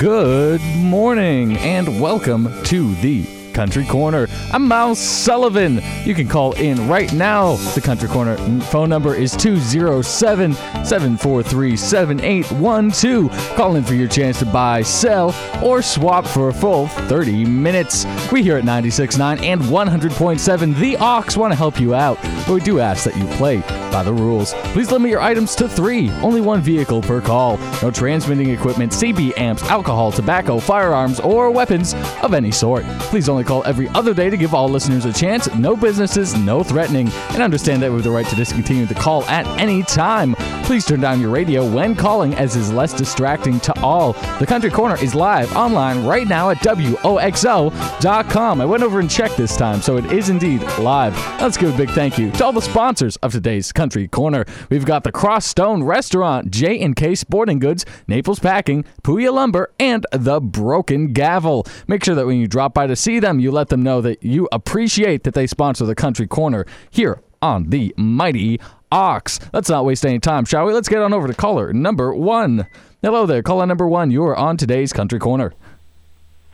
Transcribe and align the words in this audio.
Good 0.00 0.62
morning 0.78 1.58
and 1.58 2.00
welcome 2.00 2.48
to 2.64 2.94
the 3.02 3.22
Country 3.52 3.84
Corner. 3.84 4.28
I'm 4.50 4.66
Miles 4.66 4.98
Sullivan. 4.98 5.82
You 6.06 6.14
can 6.14 6.26
call 6.26 6.54
in 6.54 6.88
right 6.88 7.12
now. 7.12 7.56
The 7.74 7.82
Country 7.82 8.08
Corner 8.08 8.38
phone 8.62 8.88
number 8.88 9.14
is 9.14 9.36
207 9.36 10.54
743 10.54 11.76
7812. 11.76 13.56
Call 13.56 13.76
in 13.76 13.84
for 13.84 13.92
your 13.92 14.08
chance 14.08 14.38
to 14.38 14.46
buy, 14.46 14.80
sell, 14.80 15.34
or 15.62 15.82
swap 15.82 16.26
for 16.26 16.48
a 16.48 16.54
full 16.54 16.88
30 16.88 17.44
minutes. 17.44 18.06
We 18.32 18.42
here 18.42 18.56
at 18.56 18.64
96.9 18.64 19.42
and 19.42 19.60
100.7 19.60 20.76
The 20.76 20.96
Ox 20.96 21.36
want 21.36 21.52
to 21.52 21.56
help 21.56 21.78
you 21.78 21.94
out, 21.94 22.16
but 22.46 22.54
we 22.54 22.60
do 22.60 22.80
ask 22.80 23.04
that 23.04 23.18
you 23.18 23.26
play 23.36 23.60
by 23.90 24.02
the 24.02 24.12
rules. 24.12 24.54
Please 24.72 24.90
limit 24.90 25.10
your 25.10 25.20
items 25.20 25.54
to 25.56 25.68
three, 25.68 26.10
only 26.22 26.40
one 26.40 26.60
vehicle 26.60 27.02
per 27.02 27.20
call. 27.20 27.56
No 27.82 27.90
transmitting 27.90 28.50
equipment, 28.50 28.92
CB 28.92 29.36
amps, 29.38 29.62
alcohol, 29.64 30.12
tobacco, 30.12 30.58
firearms, 30.58 31.20
or 31.20 31.50
weapons 31.50 31.94
of 32.22 32.34
any 32.34 32.50
sort. 32.50 32.84
Please 33.10 33.28
only 33.28 33.44
call 33.44 33.64
every 33.64 33.88
other 33.90 34.14
day 34.14 34.30
to 34.30 34.36
give 34.36 34.54
all 34.54 34.68
listeners 34.68 35.04
a 35.04 35.12
chance. 35.12 35.52
No 35.54 35.76
businesses, 35.76 36.36
no 36.36 36.62
threatening. 36.62 37.08
And 37.30 37.42
understand 37.42 37.82
that 37.82 37.90
we 37.90 37.96
have 37.96 38.04
the 38.04 38.10
right 38.10 38.26
to 38.26 38.36
discontinue 38.36 38.86
the 38.86 38.94
call 38.94 39.24
at 39.24 39.46
any 39.58 39.82
time. 39.82 40.34
Please 40.64 40.86
turn 40.86 41.00
down 41.00 41.20
your 41.20 41.30
radio 41.30 41.68
when 41.68 41.96
calling 41.96 42.34
as 42.34 42.54
is 42.54 42.72
less 42.72 42.92
distracting 42.92 43.58
to 43.60 43.78
all. 43.80 44.12
The 44.38 44.46
Country 44.46 44.70
Corner 44.70 45.02
is 45.02 45.14
live 45.14 45.54
online 45.56 46.04
right 46.04 46.28
now 46.28 46.50
at 46.50 46.58
WOXO.com. 46.58 48.60
I 48.60 48.64
went 48.64 48.82
over 48.82 49.00
and 49.00 49.10
checked 49.10 49.36
this 49.36 49.56
time, 49.56 49.80
so 49.80 49.96
it 49.96 50.12
is 50.12 50.28
indeed 50.28 50.62
live. 50.78 51.16
Let's 51.40 51.56
give 51.56 51.74
a 51.74 51.76
big 51.76 51.90
thank 51.90 52.18
you 52.18 52.30
to 52.32 52.44
all 52.44 52.52
the 52.52 52.62
sponsors 52.62 53.16
of 53.16 53.32
today's 53.32 53.72
Country 53.80 54.08
Corner. 54.08 54.44
We've 54.68 54.84
got 54.84 55.04
the 55.04 55.10
Crosstone 55.10 55.84
Restaurant, 55.84 56.50
J&K 56.50 57.14
Sporting 57.14 57.58
Goods, 57.58 57.86
Naples 58.06 58.38
Packing, 58.38 58.84
Puya 59.02 59.32
Lumber, 59.32 59.72
and 59.80 60.06
the 60.12 60.38
Broken 60.38 61.14
Gavel. 61.14 61.66
Make 61.88 62.04
sure 62.04 62.14
that 62.14 62.26
when 62.26 62.36
you 62.36 62.46
drop 62.46 62.74
by 62.74 62.86
to 62.86 62.94
see 62.94 63.20
them, 63.20 63.40
you 63.40 63.50
let 63.50 63.68
them 63.70 63.80
know 63.80 64.02
that 64.02 64.22
you 64.22 64.46
appreciate 64.52 65.24
that 65.24 65.32
they 65.32 65.46
sponsor 65.46 65.86
the 65.86 65.94
Country 65.94 66.26
Corner 66.26 66.66
here 66.90 67.22
on 67.40 67.70
the 67.70 67.94
Mighty 67.96 68.60
Ox. 68.92 69.40
Let's 69.54 69.70
not 69.70 69.86
waste 69.86 70.04
any 70.04 70.18
time, 70.18 70.44
shall 70.44 70.66
we? 70.66 70.74
Let's 70.74 70.90
get 70.90 71.00
on 71.00 71.14
over 71.14 71.26
to 71.26 71.32
caller 71.32 71.72
number 71.72 72.14
one. 72.14 72.66
Hello 73.00 73.24
there, 73.24 73.42
caller 73.42 73.64
number 73.64 73.88
one. 73.88 74.10
You 74.10 74.24
are 74.24 74.36
on 74.36 74.58
today's 74.58 74.92
Country 74.92 75.18
Corner. 75.18 75.54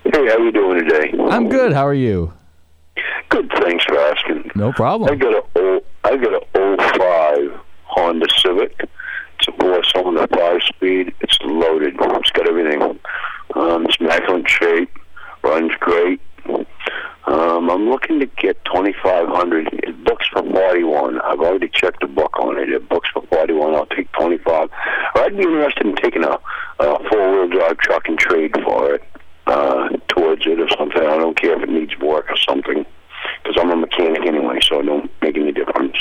Hey, 0.04 0.12
how 0.12 0.36
are 0.36 0.44
you 0.44 0.52
doing 0.52 0.84
today? 0.84 1.12
I'm 1.28 1.48
good. 1.48 1.72
How 1.72 1.88
are 1.88 1.92
you? 1.92 2.32
Good, 3.30 3.50
thanks 3.60 3.84
for 3.84 3.98
asking. 3.98 4.52
No 4.54 4.72
problem. 4.72 5.10
I 5.10 5.16
got 5.16 5.34
a 5.34 5.60
old, 5.60 5.84
I 6.04 6.16
got 6.16 6.34
a 6.34 6.46
05 6.98 7.60
Honda 7.84 8.26
Civic. 8.38 8.88
It's 9.38 9.48
a 9.48 9.52
Boss 9.52 9.90
Honda 9.94 10.28
five 10.28 10.62
speed. 10.62 11.12
It's 11.20 11.36
loaded. 11.42 11.96
It's 11.98 12.30
got 12.30 12.48
everything. 12.48 12.82
Um, 13.54 13.86
it's 13.86 13.96
immaculate 13.98 14.48
shape. 14.48 14.90
Runs 15.42 15.72
great. 15.80 16.20
Um, 17.26 17.68
I'm 17.70 17.90
looking 17.90 18.20
to 18.20 18.26
get 18.26 18.64
2500 18.66 19.68
It 19.72 20.04
books 20.04 20.28
for 20.32 20.42
41 20.44 21.20
I've 21.22 21.40
already 21.40 21.68
checked 21.68 22.00
the 22.00 22.06
book 22.06 22.38
on 22.38 22.56
it. 22.56 22.70
It 22.70 22.88
books 22.88 23.08
for 23.12 23.22
41 23.26 23.74
I'll 23.74 23.86
take 23.86 24.10
25 24.12 24.70
Or 25.16 25.20
I'd 25.20 25.36
be 25.36 25.42
interested 25.42 25.86
in 25.86 25.96
taking 25.96 26.22
a, 26.22 26.38
a 26.78 27.08
four-wheel 27.10 27.48
drive 27.48 27.78
truck 27.78 28.06
and 28.06 28.16
trade 28.16 28.54
for 28.64 28.94
it 28.94 29.02
uh, 29.48 29.88
towards 30.06 30.46
it 30.46 30.60
or 30.60 30.68
something. 30.78 31.02
I 31.02 31.16
don't 31.16 31.36
care 31.36 31.56
if 31.56 31.64
it 31.64 31.68
needs 31.68 31.98
work 31.98 32.30
or 32.30 32.36
something 32.36 32.86
because 33.42 33.60
I'm 33.60 33.70
a 33.70 33.76
mechanic 33.76 34.26
anyway, 34.26 34.58
so 34.62 34.80
it 34.80 34.84
don't 34.84 35.10
make 35.22 35.36
any 35.36 35.52
difference. 35.52 35.96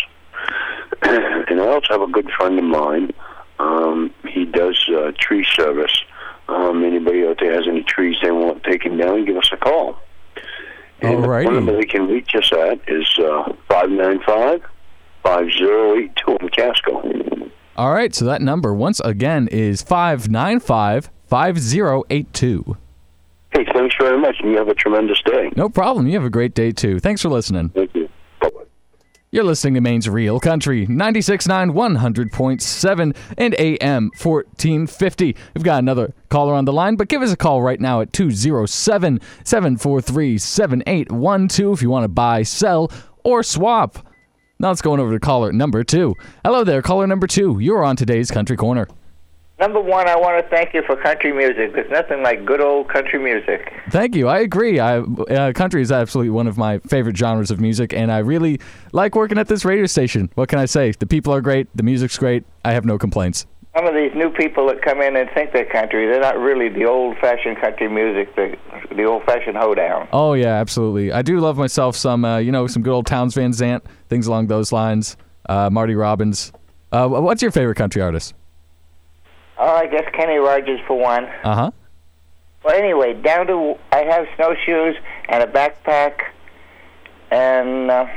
and 1.02 1.62
I 1.62 1.68
also 1.68 1.88
have 1.94 2.02
a 2.02 2.12
good 2.12 2.30
friend 2.32 2.58
of 2.58 2.66
mine. 2.66 3.12
Um, 3.60 4.14
he 4.28 4.46
does 4.46 4.78
uh, 4.90 5.12
tree 5.20 5.46
service. 5.56 6.04
Um, 6.48 6.84
anybody 6.84 7.26
out 7.26 7.38
there 7.40 7.54
has 7.54 7.68
any 7.68 7.84
trees 7.84 8.18
they 8.22 8.32
want 8.32 8.64
taken 8.64 8.98
down, 8.98 9.26
give 9.26 9.38
us 9.38 9.50
a 9.52 9.58
call. 9.58 9.98
And 11.02 11.24
the 11.24 11.28
Alrighty. 11.28 11.46
phone 11.46 11.56
number 11.56 11.76
they 11.76 11.86
can 11.86 12.08
reach 12.08 12.36
us 12.36 12.52
at 12.52 12.80
is 12.88 13.08
uh, 13.20 13.54
595 13.70 14.62
5082 15.24 16.38
in 16.42 16.50
Casco. 16.50 17.02
All 17.78 17.94
right, 18.06 18.14
so 18.14 18.26
that 18.26 18.42
number 18.42 18.72
once 18.74 19.00
again 19.00 19.48
is 19.52 19.82
595 19.82 21.10
5082. 21.28 22.78
Hey, 23.52 23.66
thanks 23.74 23.96
very 24.00 24.20
much, 24.20 24.36
and 24.42 24.52
you 24.52 24.58
have 24.58 24.68
a 24.68 24.76
tremendous 24.76 25.20
day. 25.24 25.52
No 25.56 25.70
problem. 25.70 26.06
You 26.06 26.14
have 26.14 26.24
a 26.24 26.30
great 26.30 26.54
day 26.54 26.72
too. 26.72 27.00
Thanks 27.00 27.24
for 27.24 27.30
listening. 27.30 27.70
Thank 27.70 27.96
you. 27.96 28.10
You're 29.32 29.44
listening 29.44 29.74
to 29.74 29.82
Maine's 29.82 30.08
Real 30.08 30.40
Country, 30.40 30.86
96.9, 30.88 31.74
100.7, 31.74 33.16
and 33.38 33.56
AM 33.56 34.12
1450. 34.22 35.36
We've 35.54 35.64
got 35.64 35.80
another 35.80 36.14
caller 36.30 36.54
on 36.54 36.66
the 36.66 36.72
line, 36.72 36.96
but 36.96 37.10
give 37.10 37.22
us 37.22 37.34
a 37.34 37.38
call 37.38 37.62
right 37.62 37.82
now 37.82 38.02
at 38.02 38.14
207 38.14 39.20
743 39.44 40.38
7812 40.38 41.74
if 41.74 41.82
you 41.82 41.90
want 41.90 42.04
to 42.04 42.10
buy, 42.10 42.44
sell, 42.44 42.92
or 43.24 43.42
swap. 43.42 44.08
Now 44.58 44.70
let's 44.70 44.82
go 44.82 44.94
on 44.94 45.00
over 45.00 45.12
to 45.12 45.20
caller 45.20 45.52
number 45.52 45.84
two. 45.84 46.16
Hello 46.46 46.64
there, 46.64 46.82
caller 46.82 47.08
number 47.08 47.28
two. 47.28 47.60
You're 47.60 47.84
on 47.84 47.96
today's 47.96 48.32
Country 48.32 48.56
Corner. 48.56 48.88
Number 49.60 49.80
one, 49.80 50.10
I 50.10 50.18
want 50.18 50.44
to 50.44 50.50
thank 50.50 50.74
you 50.74 50.82
for 50.86 50.98
country 50.98 51.32
music. 51.32 51.74
There's 51.74 51.90
nothing 51.90 52.22
like 52.24 52.46
good 52.46 52.60
old 52.60 52.90
country 52.90 53.20
music. 53.20 53.72
Thank 53.90 54.14
you. 54.14 54.28
I 54.28 54.40
agree. 54.40 54.80
I, 54.80 55.00
uh, 55.00 55.54
country 55.54 55.82
is 55.82 55.94
absolutely 55.94 56.32
one 56.32 56.48
of 56.48 56.58
my 56.58 56.80
favorite 56.80 57.16
genres 57.16 57.52
of 57.52 57.62
music, 57.62 57.94
and 57.94 58.12
I 58.12 58.18
really 58.18 58.60
like 58.92 59.16
working 59.16 59.38
at 59.38 59.48
this 59.48 59.64
radio 59.64 59.86
station. 59.86 60.30
What 60.36 60.50
can 60.50 60.60
I 60.60 60.66
say? 60.66 60.92
The 60.92 61.06
people 61.06 61.34
are 61.34 61.40
great. 61.42 61.68
The 61.76 61.84
music's 61.84 62.18
great. 62.18 62.44
I 62.66 62.74
have 62.74 62.84
no 62.84 62.98
complaints. 62.98 63.46
Some 63.76 63.88
of 63.88 63.94
these 63.94 64.14
new 64.16 64.30
people 64.30 64.68
that 64.68 64.82
come 64.82 65.02
in 65.02 65.18
and 65.18 65.30
think 65.32 65.52
they're 65.52 65.66
country, 65.66 66.08
they're 66.08 66.22
not 66.22 66.38
really 66.38 66.70
the 66.70 66.86
old-fashioned 66.86 67.60
country 67.60 67.90
music, 67.90 68.34
the, 68.36 68.56
the 68.96 69.04
old-fashioned 69.04 69.58
hoedown. 69.58 70.08
Oh 70.14 70.34
yeah, 70.34 70.54
absolutely. 70.54 71.12
I 71.12 71.22
do 71.22 71.42
love 71.42 71.58
myself 71.58 71.98
some, 71.98 72.24
uh, 72.24 72.38
you 72.38 72.54
know, 72.54 72.68
some 72.68 72.84
good 72.84 72.94
old 72.94 73.06
Townes 73.06 73.34
Van 73.34 73.52
Zandt, 73.52 73.84
things 74.08 74.28
along 74.28 74.48
those 74.48 74.72
lines. 74.72 75.18
Uh, 75.50 75.70
Marty 75.70 75.94
Robbins. 75.94 76.54
Uh, 76.92 77.08
what's 77.10 77.42
your 77.42 77.52
favorite 77.52 77.76
country 77.76 78.02
artist? 78.02 78.34
Oh, 79.58 79.76
I 79.76 79.88
guess 79.88 80.06
Kenny 80.14 80.38
Rogers 80.38 80.80
for 80.88 80.98
one. 80.98 81.26
Uh 81.44 81.56
huh. 81.56 81.72
Well, 82.64 82.76
anyway, 82.76 83.14
down 83.14 83.46
to 83.48 83.76
I 83.92 84.04
have 84.04 84.26
snowshoes 84.38 84.96
and 85.30 85.44
a 85.44 85.48
backpack 85.48 86.22
and 87.30 87.92
uh, 87.92 88.08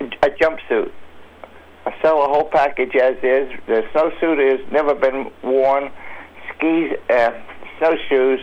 a 0.00 0.30
jumpsuit. 0.30 0.90
I 1.88 2.02
sell 2.02 2.22
a 2.22 2.28
whole 2.28 2.44
package 2.44 2.94
as 2.96 3.16
is. 3.22 3.50
The 3.66 3.82
snowsuit 3.94 4.58
has 4.58 4.72
never 4.72 4.94
been 4.94 5.30
worn. 5.42 5.90
Skis, 6.54 6.92
uh, 7.08 7.30
snowshoes. 7.78 8.40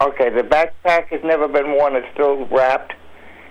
Okay, 0.00 0.30
the 0.30 0.40
backpack 0.40 1.08
has 1.08 1.20
never 1.22 1.46
been 1.46 1.72
worn. 1.72 1.96
It's 1.96 2.06
still 2.14 2.46
wrapped. 2.46 2.94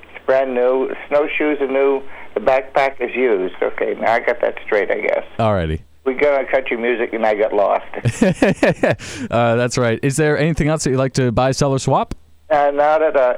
It's 0.10 0.26
brand 0.26 0.56
new. 0.56 0.92
Snowshoes 1.08 1.62
are 1.62 1.68
new. 1.68 2.02
The 2.34 2.40
backpack 2.40 3.00
is 3.00 3.16
used. 3.16 3.56
Okay, 3.62 3.94
now 4.00 4.14
I 4.14 4.22
got 4.22 4.42
that 4.42 4.58
straight, 4.66 4.90
I 4.90 5.02
guess. 5.02 5.26
Alrighty. 5.38 5.84
We 6.04 6.16
got 6.16 6.40
on 6.40 6.48
country 6.48 6.78
music 6.78 7.14
and 7.14 7.24
I 7.26 7.36
got 7.36 7.54
lost. 7.54 7.86
uh, 9.32 9.56
that's 9.56 9.78
right. 9.78 10.00
Is 10.02 10.18
there 10.18 10.36
anything 10.36 10.68
else 10.68 10.84
that 10.84 10.90
you'd 10.90 10.98
like 10.98 11.14
to 11.14 11.32
buy, 11.32 11.52
sell, 11.52 11.72
or 11.72 11.80
swap? 11.80 12.16
Uh, 12.50 12.72
now 12.74 12.98
that 12.98 13.16
uh, 13.16 13.38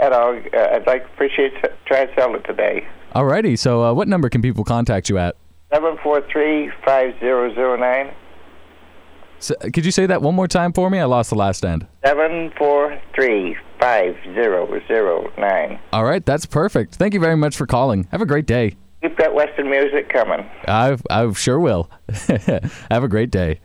at 0.00 0.12
all, 0.12 0.36
uh, 0.36 0.58
I'd 0.72 0.86
like 0.88 1.04
appreciate 1.04 1.52
try 1.86 2.00
and 2.00 2.10
sell 2.16 2.34
it 2.34 2.44
today. 2.44 2.84
Alrighty. 3.14 3.58
So, 3.58 3.82
uh, 3.84 3.92
what 3.92 4.08
number 4.08 4.28
can 4.28 4.42
people 4.42 4.64
contact 4.64 5.08
you 5.08 5.18
at? 5.18 5.36
Seven 5.72 5.96
four 6.02 6.22
three 6.32 6.70
five 6.84 7.14
zero 7.20 7.52
zero 7.54 7.76
nine. 7.76 8.14
So, 9.38 9.54
could 9.72 9.84
you 9.84 9.90
say 9.90 10.06
that 10.06 10.20
one 10.22 10.34
more 10.34 10.48
time 10.48 10.72
for 10.72 10.90
me? 10.90 10.98
I 10.98 11.04
lost 11.04 11.30
the 11.30 11.36
last 11.36 11.64
end. 11.64 11.86
Seven 12.04 12.52
four 12.58 13.00
three 13.14 13.56
five 13.80 14.14
zero 14.34 14.68
zero 14.86 15.32
nine. 15.38 15.78
All 15.92 16.04
right, 16.04 16.24
that's 16.24 16.46
perfect. 16.46 16.96
Thank 16.96 17.14
you 17.14 17.20
very 17.20 17.36
much 17.36 17.56
for 17.56 17.66
calling. 17.66 18.06
Have 18.12 18.20
a 18.20 18.26
great 18.26 18.46
day. 18.46 18.76
Keep 19.02 19.16
that 19.18 19.34
Western 19.34 19.70
music 19.70 20.10
coming. 20.12 20.46
I 20.68 20.96
I 21.08 21.32
sure 21.32 21.58
will. 21.58 21.90
Have 22.90 23.02
a 23.02 23.08
great 23.08 23.30
day. 23.30 23.60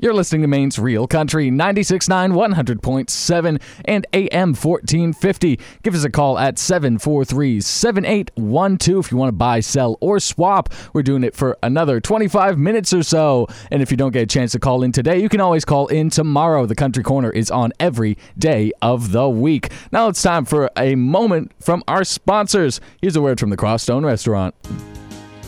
You're 0.00 0.14
listening 0.14 0.42
to 0.42 0.46
Maine's 0.46 0.78
Real 0.78 1.08
Country, 1.08 1.50
96.9, 1.50 2.32
100.7, 2.54 3.60
and 3.84 4.06
AM 4.12 4.54
1450. 4.54 5.58
Give 5.82 5.92
us 5.92 6.04
a 6.04 6.10
call 6.10 6.38
at 6.38 6.56
743 6.56 7.60
7812 7.60 9.06
if 9.06 9.10
you 9.10 9.16
want 9.18 9.30
to 9.30 9.32
buy, 9.32 9.58
sell, 9.58 9.98
or 10.00 10.20
swap. 10.20 10.72
We're 10.92 11.02
doing 11.02 11.24
it 11.24 11.34
for 11.34 11.58
another 11.64 12.00
25 12.00 12.56
minutes 12.58 12.92
or 12.92 13.02
so. 13.02 13.48
And 13.72 13.82
if 13.82 13.90
you 13.90 13.96
don't 13.96 14.12
get 14.12 14.22
a 14.22 14.26
chance 14.26 14.52
to 14.52 14.60
call 14.60 14.84
in 14.84 14.92
today, 14.92 15.20
you 15.20 15.28
can 15.28 15.40
always 15.40 15.64
call 15.64 15.88
in 15.88 16.10
tomorrow. 16.10 16.64
The 16.64 16.76
Country 16.76 17.02
Corner 17.02 17.32
is 17.32 17.50
on 17.50 17.72
every 17.80 18.16
day 18.38 18.70
of 18.80 19.10
the 19.10 19.28
week. 19.28 19.72
Now 19.90 20.06
it's 20.06 20.22
time 20.22 20.44
for 20.44 20.70
a 20.76 20.94
moment 20.94 21.50
from 21.58 21.82
our 21.88 22.04
sponsors. 22.04 22.80
Here's 23.02 23.16
a 23.16 23.20
word 23.20 23.40
from 23.40 23.50
the 23.50 23.56
Crosstone 23.56 24.06
Restaurant. 24.06 24.54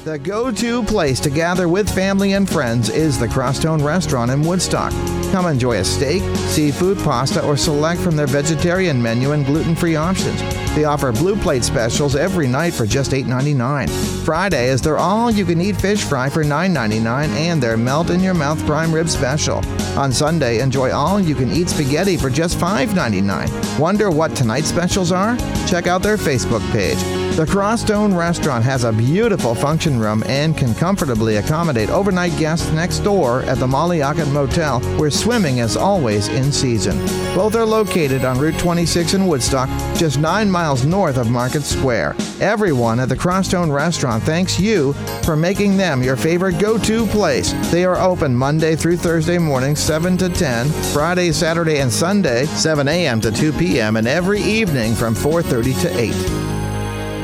The 0.04 0.18
go 0.18 0.50
to 0.50 0.82
place 0.84 1.20
to 1.20 1.28
gather 1.28 1.68
with 1.68 1.94
family 1.94 2.32
and 2.32 2.48
friends 2.48 2.88
is 2.88 3.18
the 3.18 3.28
Crosstone 3.28 3.84
Restaurant 3.84 4.30
in 4.30 4.40
Woodstock. 4.40 4.92
Come 5.30 5.44
enjoy 5.44 5.76
a 5.76 5.84
steak, 5.84 6.22
seafood, 6.36 6.96
pasta, 7.00 7.44
or 7.44 7.54
select 7.54 8.00
from 8.00 8.16
their 8.16 8.26
vegetarian 8.26 9.00
menu 9.00 9.32
and 9.32 9.44
gluten 9.44 9.76
free 9.76 9.96
options. 9.96 10.40
They 10.74 10.84
offer 10.84 11.12
blue 11.12 11.36
plate 11.36 11.64
specials 11.64 12.16
every 12.16 12.48
night 12.48 12.72
for 12.72 12.86
just 12.86 13.10
$8.99. 13.10 14.24
Friday 14.24 14.68
is 14.68 14.80
their 14.80 14.96
all 14.96 15.30
you 15.30 15.44
can 15.44 15.60
eat 15.60 15.76
fish 15.76 16.02
fry 16.02 16.30
for 16.30 16.44
$9.99 16.44 17.28
and 17.28 17.62
their 17.62 17.76
melt 17.76 18.08
in 18.08 18.20
your 18.20 18.34
mouth 18.34 18.64
prime 18.64 18.94
rib 18.94 19.08
special. 19.10 19.56
On 19.98 20.10
Sunday, 20.12 20.60
enjoy 20.60 20.92
all 20.92 21.20
you 21.20 21.34
can 21.34 21.50
eat 21.52 21.68
spaghetti 21.68 22.16
for 22.16 22.30
just 22.30 22.58
$5.99. 22.58 23.78
Wonder 23.78 24.10
what 24.10 24.34
tonight's 24.34 24.68
specials 24.68 25.12
are? 25.12 25.36
Check 25.66 25.86
out 25.86 26.02
their 26.02 26.16
Facebook 26.16 26.66
page. 26.72 26.98
The 27.36 27.46
Crosstone 27.46 28.14
Restaurant 28.14 28.64
has 28.64 28.84
a 28.84 28.92
beautiful 28.92 29.54
function 29.54 29.89
room 29.98 30.22
and 30.26 30.56
can 30.56 30.74
comfortably 30.74 31.36
accommodate 31.36 31.90
overnight 31.90 32.36
guests 32.38 32.70
next 32.72 33.00
door 33.00 33.42
at 33.42 33.58
the 33.58 33.66
Mollyockett 33.66 34.30
Motel, 34.32 34.80
where 34.98 35.10
swimming 35.10 35.58
is 35.58 35.76
always 35.76 36.28
in 36.28 36.52
season. 36.52 36.98
Both 37.34 37.56
are 37.56 37.64
located 37.64 38.24
on 38.24 38.38
Route 38.38 38.58
26 38.58 39.14
in 39.14 39.26
Woodstock, 39.26 39.68
just 39.96 40.18
nine 40.18 40.50
miles 40.50 40.84
north 40.84 41.16
of 41.16 41.30
Market 41.30 41.62
Square. 41.62 42.16
Everyone 42.40 43.00
at 43.00 43.08
the 43.08 43.16
Crosstone 43.16 43.72
Restaurant 43.72 44.22
thanks 44.22 44.60
you 44.60 44.92
for 45.24 45.36
making 45.36 45.76
them 45.76 46.02
your 46.02 46.16
favorite 46.16 46.58
go 46.58 46.78
to 46.78 47.06
place. 47.06 47.52
They 47.70 47.84
are 47.84 47.96
open 47.96 48.34
Monday 48.34 48.76
through 48.76 48.98
Thursday 48.98 49.38
morning, 49.38 49.76
7 49.76 50.16
to 50.18 50.28
10, 50.28 50.68
Friday, 50.92 51.32
Saturday, 51.32 51.78
and 51.78 51.92
Sunday, 51.92 52.46
7 52.46 52.86
a.m. 52.88 53.20
to 53.20 53.30
2 53.30 53.52
p.m., 53.52 53.96
and 53.96 54.06
every 54.06 54.40
evening 54.40 54.94
from 54.94 55.14
4.30 55.14 55.80
to 55.82 56.46
8. 56.46 56.49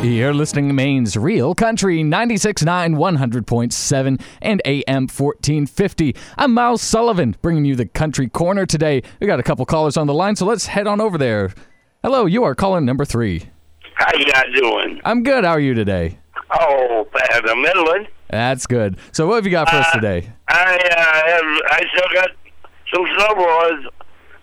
You're 0.06 0.34
listening 0.34 0.68
to 0.68 0.72
Maine's 0.74 1.16
Real 1.16 1.52
Country 1.52 2.04
96.9, 2.04 2.94
100.7, 2.96 4.20
and 4.40 4.62
AM 4.64 5.02
1450. 5.08 6.14
I'm 6.38 6.54
Miles 6.54 6.80
Sullivan, 6.80 7.34
bringing 7.42 7.64
you 7.64 7.74
the 7.74 7.86
Country 7.86 8.28
Corner 8.28 8.66
today. 8.66 9.02
We 9.20 9.26
got 9.26 9.40
a 9.40 9.42
couple 9.42 9.66
callers 9.66 9.96
on 9.96 10.06
the 10.06 10.14
line, 10.14 10.36
so 10.36 10.46
let's 10.46 10.66
head 10.66 10.86
on 10.86 11.00
over 11.00 11.18
there. 11.18 11.52
Hello, 12.04 12.24
you 12.24 12.44
are 12.44 12.54
calling 12.54 12.84
number 12.84 13.04
three. 13.04 13.48
How 13.94 14.16
you 14.16 14.26
guys 14.26 14.44
doing? 14.54 15.00
I'm 15.04 15.24
good. 15.24 15.42
How 15.44 15.50
are 15.50 15.60
you 15.60 15.74
today? 15.74 16.20
Oh, 16.52 17.08
bad. 17.12 17.42
The 17.44 17.56
middling. 17.56 18.06
That's 18.30 18.66
good. 18.68 18.98
So, 19.10 19.26
what 19.26 19.34
have 19.36 19.44
you 19.44 19.50
got 19.50 19.68
for 19.68 19.74
us 19.76 19.88
Uh, 19.88 19.94
today? 19.96 20.30
I 20.48 20.76
uh, 20.76 21.30
have, 21.30 21.62
I 21.72 21.82
still 21.92 22.08
got 22.14 22.30
some 22.94 23.04
snowboards. 23.06 23.86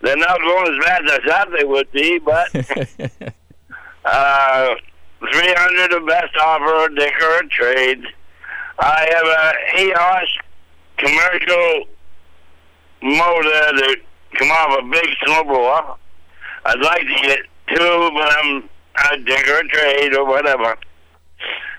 They're 0.02 0.16
not 0.18 0.38
going 0.40 0.74
as 0.74 0.84
bad 0.84 1.04
as 1.06 1.10
I 1.10 1.26
thought 1.26 1.48
they 1.58 1.64
would 1.64 1.90
be, 1.90 2.18
but 2.18 3.34
uh, 4.04 4.74
300 5.20 5.90
the 5.90 6.00
best 6.06 6.36
offer, 6.36 6.88
Dicker 6.94 7.24
or 7.24 7.42
trade. 7.50 8.04
I 8.78 9.08
have 9.14 9.26
a 9.26 9.80
EOS 9.82 10.38
commercial 10.96 11.84
motor 13.02 13.72
that 13.78 13.96
come 14.34 14.50
off 14.50 14.78
a 14.78 14.82
big 14.90 15.08
snowblower. 15.24 15.96
I'd 16.66 16.80
like 16.80 17.02
to 17.02 17.26
get 17.26 17.40
two, 17.68 18.10
but 18.14 18.32
I'm 18.38 18.68
a 19.12 19.16
digger 19.18 19.62
trade 19.68 20.14
or 20.14 20.26
whatever. 20.26 20.76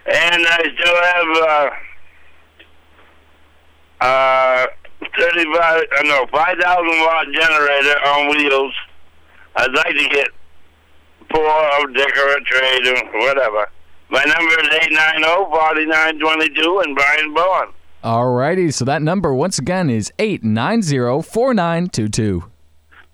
And 0.07 0.45
I 0.47 0.63
still 0.77 1.01
have 1.01 1.71
uh, 4.01 4.05
uh, 4.05 4.67
35, 5.17 5.83
uh, 5.99 6.03
no, 6.03 6.27
5,000 6.31 6.85
watt 7.01 7.27
generator 7.33 7.97
on 8.05 8.29
wheels. 8.29 8.73
I'd 9.55 9.73
like 9.73 9.95
to 9.95 10.09
get 10.09 10.27
four 11.35 11.83
of 11.83 11.93
Dicker 11.93 12.29
or 12.29 12.39
trade 12.45 12.87
or 12.87 12.95
whatever. 13.19 13.67
My 14.09 14.23
number 14.23 14.59
is 14.61 14.67
890-4922 15.23 16.83
and 16.83 16.95
Brian 16.95 17.33
Bowen. 17.33 17.69
Alrighty, 18.03 18.71
so 18.73 18.83
that 18.85 19.01
number 19.01 19.33
once 19.33 19.57
again 19.59 19.89
is 19.89 20.11
890-4922. 20.19 22.43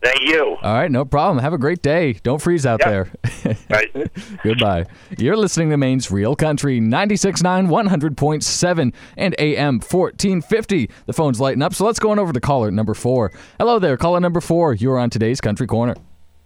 Thank 0.04 0.22
you. 0.22 0.58
All 0.64 0.74
right, 0.74 0.90
no 0.92 1.06
problem. 1.06 1.44
Have 1.44 1.54
a 1.54 1.60
great 1.60 1.82
day. 1.84 2.14
Don't 2.24 2.42
freeze 2.42 2.66
out 2.66 2.82
Yep. 2.86 2.90
there. 2.90 3.12
Right. 3.70 3.90
Goodbye. 4.44 4.86
You're 5.18 5.36
listening 5.38 5.70
to 5.72 5.78
Maine's 5.78 6.12
Real 6.12 6.36
Country 6.36 6.80
96.9, 6.82 7.68
100.7, 7.68 8.94
and 9.18 9.36
AM 9.40 9.76
1450. 9.80 10.90
The 11.06 11.14
phone's 11.14 11.40
lighting 11.40 11.62
up, 11.62 11.74
so 11.74 11.86
let's 11.86 12.00
go 12.00 12.12
on 12.12 12.20
over 12.20 12.34
to 12.34 12.40
caller 12.42 12.70
number 12.72 12.94
four. 12.94 13.32
Hello 13.60 13.80
there, 13.80 13.96
caller 13.98 14.20
number 14.20 14.42
four. 14.42 14.74
You're 14.74 15.00
on 15.00 15.10
today's 15.10 15.40
Country 15.42 15.68
Corner. 15.68 15.96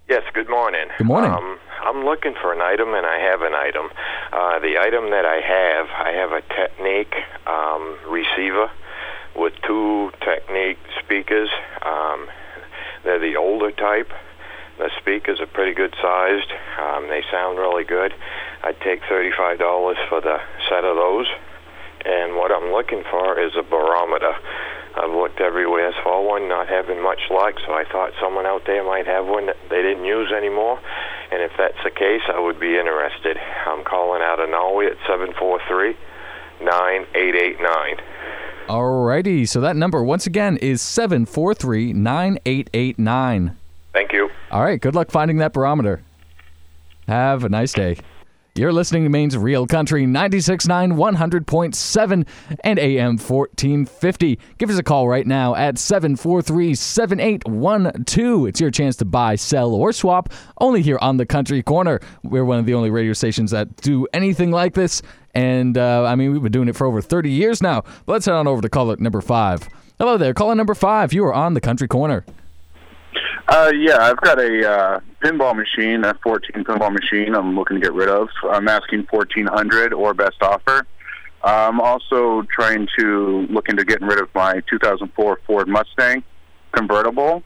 Yes, 0.10 0.22
good 0.33 0.50
morning. 0.50 0.86
Good 0.98 1.07
morning. 1.07 1.31
Um, 1.31 1.57
I'm 1.86 2.04
looking 2.04 2.34
for 2.42 2.52
an 2.52 2.62
item, 2.62 2.96
and 2.96 3.06
I 3.06 3.20
have 3.20 3.42
an 3.42 3.54
item. 3.54 3.90
Uh, 4.34 4.60
the 4.60 4.80
item 4.80 5.12
that 5.12 5.24
I 5.24 5.40
have, 5.40 5.86
I 5.94 6.12
have 6.18 6.32
a 6.32 6.42
Technics 6.42 7.18
um, 7.46 7.98
receiver 8.10 8.72
with 9.36 9.54
two 9.68 10.10
Technics 10.22 10.82
speakers. 11.04 11.50
Um, 11.86 12.28
they're 13.04 13.20
the 13.20 13.38
older 13.38 13.72
type. 13.72 14.10
The 14.80 14.90
speakers 15.00 15.40
are 15.40 15.46
pretty 15.46 15.76
good 15.76 15.94
sized. 16.02 16.52
Um, 16.82 17.08
they 17.08 17.22
sound 17.30 17.60
really 17.60 17.84
good. 17.84 18.14
I'd 18.64 18.82
take 18.82 19.02
$35 19.04 20.10
for 20.10 20.22
the 20.22 20.40
set 20.68 20.84
of 20.84 20.98
those. 20.98 21.28
And 22.04 22.36
what 22.36 22.52
I'm 22.52 22.72
looking 22.72 23.04
for 23.10 23.40
is 23.40 23.54
a 23.56 23.64
barometer. 23.64 24.34
I've 24.96 25.12
looked 25.12 25.42
everywhere 25.42 25.94
for 26.04 26.26
one, 26.26 26.48
not 26.48 26.68
having 26.68 27.02
much 27.02 27.20
luck, 27.30 27.56
so 27.66 27.74
I 27.74 27.84
thought 27.92 28.12
someone 28.22 28.46
out 28.46 28.64
there 28.66 28.84
might 28.84 29.06
have 29.08 29.26
one 29.26 29.48
that 29.48 29.58
they 29.70 29.82
didn't 29.82 30.06
use 30.06 30.32
anymore. 30.32 30.80
And 31.32 31.42
if 31.42 31.52
that's 31.58 31.78
the 31.84 31.92
case, 31.92 32.22
I 32.34 32.40
would 32.40 32.60
be 32.60 32.78
interested. 32.78 33.38
I'm 33.66 33.84
calling 33.84 34.22
out 34.22 34.40
of 34.40 34.50
Norway 34.50 34.86
at 34.88 34.98
743 35.08 35.98
9889. 36.62 37.98
Alrighty, 38.68 39.48
so 39.48 39.62
that 39.62 39.76
number 39.76 40.02
once 40.02 40.26
again 40.26 40.58
is 40.58 40.82
743 40.82 41.94
9889. 41.94 43.58
Thank 43.94 44.14
you. 44.14 44.30
All 44.52 44.64
right, 44.64 44.80
good 44.80 44.96
luck 44.96 45.12
finding 45.12 45.38
that 45.38 45.54
barometer. 45.54 46.02
Have 47.08 47.44
a 47.44 47.50
nice 47.50 47.74
day. 47.74 47.98
You're 48.57 48.72
listening 48.72 49.04
to 49.04 49.10
Maine's 49.10 49.38
Real 49.38 49.68
Country 49.68 50.06
96.9, 50.06 50.94
100.7, 50.96 52.25
and 52.63 52.80
AM 52.80 53.18
1450. 53.18 54.39
Give 54.58 54.70
us 54.70 54.77
a 54.77 54.84
call 54.84 55.10
right 55.10 55.27
now 55.27 55.56
at 55.56 55.77
743 55.77 56.74
7812. 56.74 58.48
It's 58.48 58.62
your 58.62 58.72
chance 58.72 58.96
to 58.96 59.03
buy, 59.03 59.36
sell, 59.36 59.74
or 59.74 59.91
swap 59.91 60.32
only 60.62 60.82
here 60.82 60.98
on 61.01 61.18
the 61.18 61.25
Country 61.25 61.62
Corner. 61.62 62.00
We're 62.24 62.46
one 62.46 62.58
of 62.58 62.65
the 62.65 62.75
only 62.75 62.89
radio 62.91 63.12
stations 63.12 63.51
that 63.51 63.75
do 63.75 64.08
anything 64.13 64.51
like 64.51 64.74
this. 64.74 65.01
And 65.34 65.77
uh, 65.77 66.06
I 66.06 66.15
mean, 66.15 66.32
we've 66.32 66.41
been 66.41 66.53
doing 66.53 66.70
it 66.70 66.77
for 66.77 66.88
over 66.88 67.01
30 67.01 67.30
years 67.30 67.62
now. 67.62 67.82
But 68.06 68.13
let's 68.13 68.25
head 68.25 68.36
on 68.36 68.48
over 68.48 68.62
to 68.62 68.70
caller 68.70 68.96
number 68.96 69.20
five. 69.20 69.68
Hello 70.00 70.15
there, 70.18 70.34
caller 70.34 70.56
number 70.56 70.75
five. 70.75 71.12
You 71.12 71.25
are 71.25 71.34
on 71.34 71.56
the 71.56 71.62
Country 71.62 71.89
Corner. 71.89 72.24
Uh, 73.48 73.72
yeah, 73.75 73.98
I've 74.00 74.20
got 74.22 74.40
a 74.40 74.72
uh, 74.72 75.00
pinball 75.24 75.56
machine, 75.56 76.04
a 76.04 76.16
14 76.24 76.64
pinball 76.64 76.92
machine. 76.92 77.36
I'm 77.36 77.56
looking 77.56 77.80
to 77.80 77.82
get 77.82 77.94
rid 77.94 78.10
of. 78.10 78.30
I'm 78.50 78.68
asking 78.68 79.06
1400 79.10 79.94
or 79.94 80.14
best 80.16 80.42
offer. 80.42 80.88
I'm 81.44 81.80
also 81.80 82.42
trying 82.52 82.88
to 82.98 83.46
look 83.52 83.70
into 83.70 83.86
getting 83.86 84.08
rid 84.08 84.20
of 84.20 84.30
my 84.34 84.62
2004 84.68 85.40
Ford 85.46 85.68
Mustang 85.68 86.24
convertible. 86.72 87.44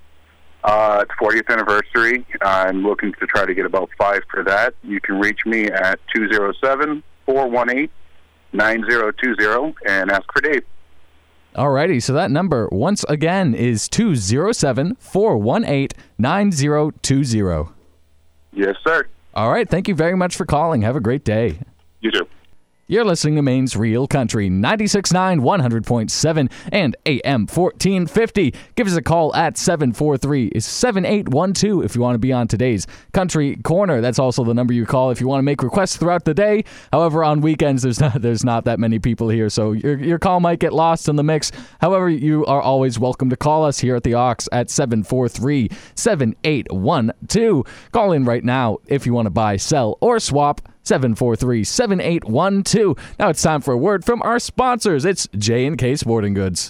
Uh, 0.63 1.03
it's 1.03 1.11
40th 1.21 1.51
anniversary. 1.51 2.25
I'm 2.41 2.83
looking 2.83 3.13
to 3.19 3.27
try 3.27 3.45
to 3.45 3.53
get 3.53 3.65
about 3.65 3.89
five 3.97 4.21
for 4.31 4.43
that. 4.45 4.75
You 4.83 5.01
can 5.01 5.19
reach 5.19 5.45
me 5.45 5.65
at 5.65 5.99
207 6.15 7.03
418 7.25 7.89
9020 8.53 9.75
and 9.85 10.11
ask 10.11 10.23
for 10.31 10.41
Dave. 10.41 10.63
Alrighty, 11.55 12.01
so 12.01 12.13
that 12.13 12.31
number 12.31 12.69
once 12.71 13.03
again 13.09 13.53
is 13.55 13.89
207 13.89 14.95
418 14.99 15.87
9020. 16.17 17.69
Yes, 18.53 18.75
sir. 18.85 19.07
All 19.33 19.51
right, 19.51 19.69
thank 19.69 19.87
you 19.87 19.95
very 19.95 20.15
much 20.15 20.35
for 20.35 20.45
calling. 20.45 20.81
Have 20.83 20.95
a 20.95 20.99
great 20.99 21.23
day. 21.23 21.59
You 22.01 22.11
too. 22.11 22.27
You're 22.91 23.05
listening 23.05 23.35
to 23.35 23.43
Maine's 23.43 23.75
Real 23.75 24.07
Country, 24.07 24.49
96.9, 24.49 25.41
100.7, 25.41 26.51
and 26.71 26.95
AM 27.05 27.41
1450. 27.41 28.55
Give 28.73 28.87
us 28.87 28.95
a 28.95 29.03
call 29.03 29.35
at 29.35 29.57
743-7812 29.57 31.85
if 31.85 31.93
you 31.93 32.01
want 32.01 32.15
to 32.15 32.19
be 32.19 32.33
on 32.33 32.47
today's 32.47 32.87
Country 33.13 33.57
Corner. 33.57 34.01
That's 34.01 34.17
also 34.17 34.43
the 34.43 34.55
number 34.55 34.73
you 34.73 34.87
call 34.87 35.11
if 35.11 35.21
you 35.21 35.27
want 35.27 35.37
to 35.37 35.43
make 35.43 35.61
requests 35.61 35.97
throughout 35.97 36.25
the 36.25 36.33
day. 36.33 36.63
However, 36.91 37.23
on 37.23 37.41
weekends, 37.41 37.83
there's 37.83 37.99
not, 37.99 38.19
there's 38.23 38.43
not 38.43 38.65
that 38.65 38.79
many 38.79 38.97
people 38.97 39.29
here, 39.29 39.51
so 39.51 39.73
your, 39.73 39.95
your 39.99 40.17
call 40.17 40.39
might 40.39 40.57
get 40.57 40.73
lost 40.73 41.07
in 41.07 41.15
the 41.15 41.21
mix. 41.21 41.51
However, 41.81 42.09
you 42.09 42.43
are 42.47 42.59
always 42.59 42.97
welcome 42.97 43.29
to 43.29 43.37
call 43.37 43.65
us 43.65 43.77
here 43.77 43.97
at 43.97 44.03
the 44.03 44.15
Ox 44.15 44.49
at 44.51 44.69
743-7812. 44.69 47.67
Call 47.91 48.13
in 48.13 48.25
right 48.25 48.43
now 48.43 48.79
if 48.87 49.05
you 49.05 49.13
want 49.13 49.27
to 49.27 49.29
buy, 49.29 49.57
sell, 49.57 49.99
or 50.01 50.19
swap 50.19 50.67
743 50.83 51.63
7812. 51.63 52.97
Now 53.19 53.29
it's 53.29 53.41
time 53.41 53.61
for 53.61 53.73
a 53.73 53.77
word 53.77 54.05
from 54.05 54.21
our 54.21 54.39
sponsors. 54.39 55.05
It's 55.05 55.27
J&K 55.37 55.95
Sporting 55.95 56.33
Goods. 56.33 56.69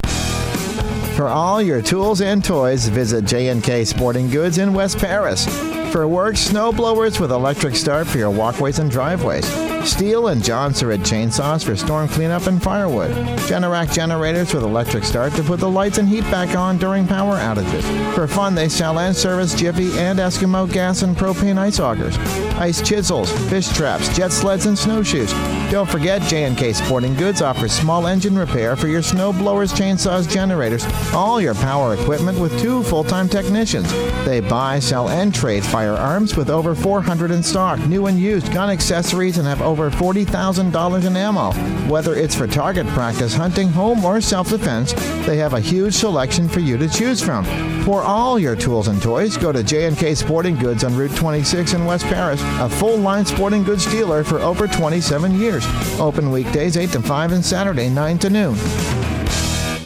For 1.16 1.28
all 1.28 1.62
your 1.62 1.82
tools 1.82 2.22
and 2.22 2.44
toys, 2.44 2.88
visit 2.88 3.26
J&K 3.26 3.84
Sporting 3.86 4.30
Goods 4.30 4.58
in 4.58 4.74
West 4.74 4.98
Paris. 5.00 5.46
For 5.92 6.08
work, 6.08 6.38
snow 6.38 6.72
blowers 6.72 7.20
with 7.20 7.32
electric 7.32 7.76
start 7.76 8.08
for 8.08 8.20
your 8.20 8.32
walkways 8.32 8.80
and 8.80 8.90
driveways. 8.90 9.69
Stihl 9.90 10.32
and 10.32 10.42
Jonsered 10.42 11.00
chainsaws 11.00 11.66
for 11.66 11.76
storm 11.76 12.08
cleanup 12.08 12.46
and 12.46 12.62
firewood. 12.62 13.12
Generac 13.48 13.92
generators 13.92 14.54
with 14.54 14.62
electric 14.62 15.04
start 15.04 15.34
to 15.34 15.44
put 15.44 15.60
the 15.60 15.70
lights 15.70 15.98
and 15.98 16.08
heat 16.08 16.22
back 16.26 16.56
on 16.56 16.78
during 16.78 17.08
power 17.08 17.38
outages. 17.38 18.14
For 18.14 18.28
fun, 18.28 18.54
they 18.54 18.70
sell 18.70 19.00
and 19.00 19.16
service 19.16 19.56
Jiffy 19.56 19.98
and 19.98 20.20
Eskimo 20.20 20.72
gas 20.72 21.02
and 21.02 21.18
propane 21.18 21.58
ice 21.58 21.80
augers. 21.80 22.18
Ice 22.60 22.88
chisels, 22.88 23.32
fish 23.50 23.68
traps, 23.70 24.16
jet 24.16 24.32
sleds, 24.32 24.68
and 24.68 24.78
snowshoes. 24.78 25.34
Don't 25.70 25.88
forget, 25.88 26.24
J&K 26.24 26.74
Sporting 26.74 27.14
Goods 27.14 27.44
offers 27.44 27.72
small 27.72 28.08
engine 28.08 28.36
repair 28.36 28.76
for 28.76 28.88
your 28.88 29.04
snow 29.04 29.32
blowers, 29.32 29.72
chainsaws, 29.72 30.28
generators, 30.28 30.84
all 31.14 31.40
your 31.40 31.54
power 31.54 31.94
equipment 31.94 32.40
with 32.40 32.60
two 32.60 32.82
full-time 32.82 33.30
technicians. 33.30 33.92
They 34.26 34.40
buy, 34.40 34.80
sell, 34.80 35.10
and 35.10 35.32
trade 35.32 35.64
firearms 35.64 36.36
with 36.36 36.50
over 36.50 36.74
400 36.74 37.30
in 37.30 37.44
stock, 37.44 37.80
new 37.82 38.08
and 38.08 38.18
used 38.18 38.52
gun 38.52 38.72
accessories, 38.72 39.38
and 39.38 39.46
have 39.48 39.62
over 39.62 39.92
$40,000 39.92 41.06
in 41.06 41.16
ammo. 41.16 41.52
Whether 41.88 42.16
it's 42.16 42.34
for 42.34 42.48
target 42.48 42.88
practice, 42.88 43.36
hunting, 43.36 43.70
home, 43.70 44.04
or 44.04 44.22
self-defense, 44.22 44.94
they 45.28 45.38
have 45.38 45.54
a 45.54 45.60
huge 45.60 45.94
selection 45.94 46.50
for 46.50 46.62
you 46.62 46.78
to 46.78 46.90
choose 46.90 47.22
from. 47.22 47.46
For 47.84 48.02
all 48.02 48.40
your 48.40 48.56
tools 48.56 48.88
and 48.88 49.00
toys, 49.00 49.38
go 49.38 49.52
to 49.52 49.64
J&K 49.64 50.16
Sporting 50.16 50.56
Goods 50.56 50.84
on 50.84 50.96
Route 50.96 51.16
26 51.16 51.74
in 51.74 51.86
West 51.86 52.06
Paris, 52.06 52.42
a 52.60 52.68
full-line 52.68 53.26
sporting 53.26 53.64
goods 53.64 53.86
dealer 53.86 54.24
for 54.24 54.40
over 54.40 54.68
27 54.68 55.40
years. 55.40 55.59
Open 56.00 56.32
weekdays 56.32 56.78
8 56.78 56.92
to 56.92 57.02
5 57.02 57.32
and 57.32 57.46
Saturday 57.46 57.90
9 57.90 58.20
to 58.20 58.30
noon. 58.30 58.58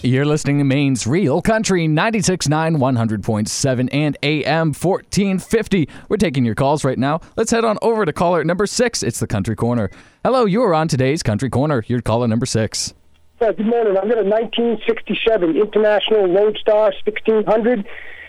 You're 0.06 0.26
listening 0.26 0.58
to 0.58 0.66
Maine's 0.66 1.08
Real 1.08 1.42
Country 1.42 1.88
96.9, 1.88 2.76
100.7, 2.78 3.90
and 3.94 4.18
AM 4.22 4.74
1450. 4.74 5.88
We're 6.10 6.18
taking 6.18 6.44
your 6.44 6.56
calls 6.56 6.84
right 6.84 6.98
now. 6.98 7.22
Let's 7.38 7.52
head 7.52 7.64
on 7.64 7.78
over 7.82 8.06
to 8.06 8.12
caller 8.12 8.44
number 8.44 8.68
six. 8.68 9.02
It's 9.02 9.22
the 9.22 9.28
Country 9.28 9.56
Corner. 9.56 9.90
Hello, 10.26 10.44
you 10.44 10.62
are 10.64 10.74
on 10.74 10.90
today's 10.90 11.24
Country 11.24 11.50
Corner. 11.50 11.86
You're 11.88 12.02
caller 12.02 12.28
number 12.28 12.46
six. 12.46 12.94
Uh, 13.40 13.54
good 13.54 13.66
morning. 13.66 13.96
I've 13.96 14.10
got 14.10 14.18
a 14.18 14.24
1967 14.24 15.56
International 15.56 16.28
Loadstar 16.28 16.92
1600. 17.06 17.88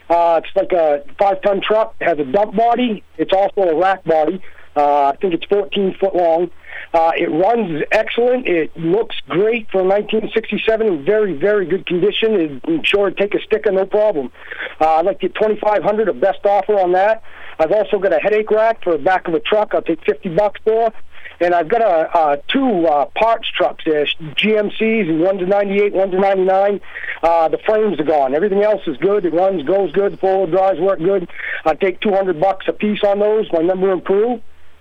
Uh, 0.08 0.40
it's 0.44 0.54
like 0.54 0.72
a 0.72 1.02
five-ton 1.18 1.60
truck. 1.60 1.96
It 2.00 2.04
has 2.04 2.18
a 2.20 2.24
dump 2.24 2.54
body. 2.54 3.02
It's 3.18 3.32
also 3.32 3.62
a 3.62 3.74
rack 3.74 4.04
body. 4.04 4.40
Uh, 4.76 5.06
I 5.06 5.16
think 5.16 5.34
it's 5.34 5.44
14 5.46 5.96
foot 5.98 6.14
long. 6.14 6.50
Uh, 6.92 7.12
it 7.16 7.30
runs 7.30 7.82
excellent. 7.92 8.46
It 8.46 8.76
looks 8.76 9.16
great 9.28 9.70
for 9.70 9.82
1967 9.82 10.86
in 10.86 11.04
very, 11.04 11.34
very 11.34 11.66
good 11.66 11.86
condition. 11.86 12.34
It, 12.34 12.60
I'm 12.66 12.82
sure 12.84 13.08
it'd 13.08 13.18
take 13.18 13.34
a 13.34 13.42
sticker, 13.42 13.70
no 13.70 13.86
problem. 13.86 14.32
Uh, 14.80 14.96
I'd 14.96 15.06
like 15.06 15.20
to 15.20 15.28
get 15.28 15.34
2500 15.34 16.08
a 16.08 16.12
best 16.12 16.44
offer 16.44 16.78
on 16.78 16.92
that. 16.92 17.22
I've 17.58 17.72
also 17.72 17.98
got 17.98 18.12
a 18.12 18.18
headache 18.18 18.50
rack 18.50 18.82
for 18.82 18.96
the 18.96 19.02
back 19.02 19.28
of 19.28 19.34
a 19.34 19.40
truck. 19.40 19.74
I'll 19.74 19.82
take 19.82 20.04
50 20.04 20.30
bucks 20.30 20.60
for. 20.64 20.92
And 21.40 21.52
I've 21.52 21.68
got 21.68 21.82
a, 21.82 22.16
uh, 22.16 22.36
two 22.48 22.86
uh, 22.86 23.06
parts 23.06 23.48
trucks, 23.50 23.84
uh, 23.86 24.06
GMCs, 24.36 25.08
and 25.08 25.20
one's 25.20 25.42
a 25.42 25.46
98, 25.46 25.92
one's 25.92 26.14
a 26.14 26.18
99. 26.18 26.80
Uh, 27.22 27.48
the 27.48 27.58
frames 27.58 27.98
are 27.98 28.04
gone. 28.04 28.34
Everything 28.34 28.62
else 28.62 28.82
is 28.86 28.96
good. 28.98 29.24
It 29.24 29.34
runs, 29.34 29.64
goes 29.64 29.90
good. 29.92 30.12
The 30.12 30.16
four-wheel 30.18 30.46
drives 30.46 30.78
work 30.80 31.00
good. 31.00 31.28
I 31.64 31.74
take 31.74 32.00
200 32.00 32.38
bucks 32.40 32.66
a 32.68 32.72
piece 32.72 33.02
on 33.02 33.18
those. 33.18 33.50
My 33.52 33.60
number 33.60 33.90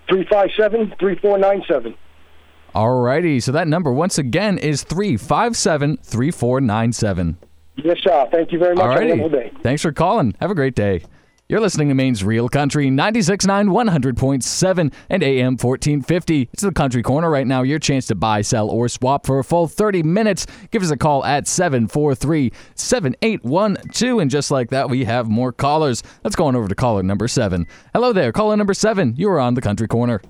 in 0.10 0.26
357-3497. 0.26 1.96
Alrighty, 2.76 3.42
so 3.42 3.52
that 3.52 3.68
number 3.68 3.92
once 3.92 4.18
again 4.18 4.58
is 4.58 4.84
357 4.84 5.98
3497. 5.98 7.38
Yes, 7.76 7.98
sir. 8.04 8.28
Thank 8.32 8.52
you 8.52 8.60
very 8.60 8.76
much. 8.76 8.86
Have 8.86 9.04
a 9.04 9.08
wonderful 9.08 9.30
day. 9.30 9.52
Alrighty. 9.54 9.62
Thanks 9.64 9.82
for 9.82 9.92
calling. 9.92 10.36
Have 10.40 10.52
a 10.52 10.56
great 10.56 10.76
day. 10.76 11.04
You're 11.50 11.60
listening 11.60 11.90
to 11.90 11.94
Maine's 11.94 12.24
Real 12.24 12.48
Country 12.48 12.88
96.9, 12.88 13.68
100.7, 13.70 14.94
and 15.10 15.24
AM 15.24 15.52
1450. 15.58 16.50
It's 16.54 16.64
the 16.64 16.72
Country 16.72 17.04
Corner 17.04 17.30
right 17.30 17.46
now. 17.46 17.64
Your 17.64 17.80
chance 17.80 18.08
to 18.08 18.16
buy, 18.16 18.42
sell, 18.42 18.70
or 18.70 18.88
swap 18.88 19.26
for 19.26 19.40
a 19.40 19.44
full 19.44 19.68
30 19.68 20.04
minutes. 20.04 20.48
Give 20.72 20.82
us 20.82 20.90
a 20.90 20.96
call 20.98 21.24
at 21.26 21.46
743 21.48 22.52
7812. 22.76 24.20
And 24.20 24.32
just 24.32 24.52
like 24.52 24.70
that, 24.70 24.90
we 24.90 25.04
have 25.04 25.28
more 25.28 25.52
callers. 25.52 26.02
Let's 26.24 26.36
go 26.38 26.46
on 26.48 26.56
over 26.56 26.70
to 26.70 26.76
caller 26.76 27.04
number 27.04 27.28
seven. 27.28 27.68
Hello 27.94 28.14
there, 28.14 28.32
caller 28.32 28.56
number 28.56 28.74
seven. 28.74 29.14
You 29.18 29.30
are 29.30 29.40
on 29.40 29.54
the 29.54 29.62
Country 29.62 29.88
Corner. 29.88 30.22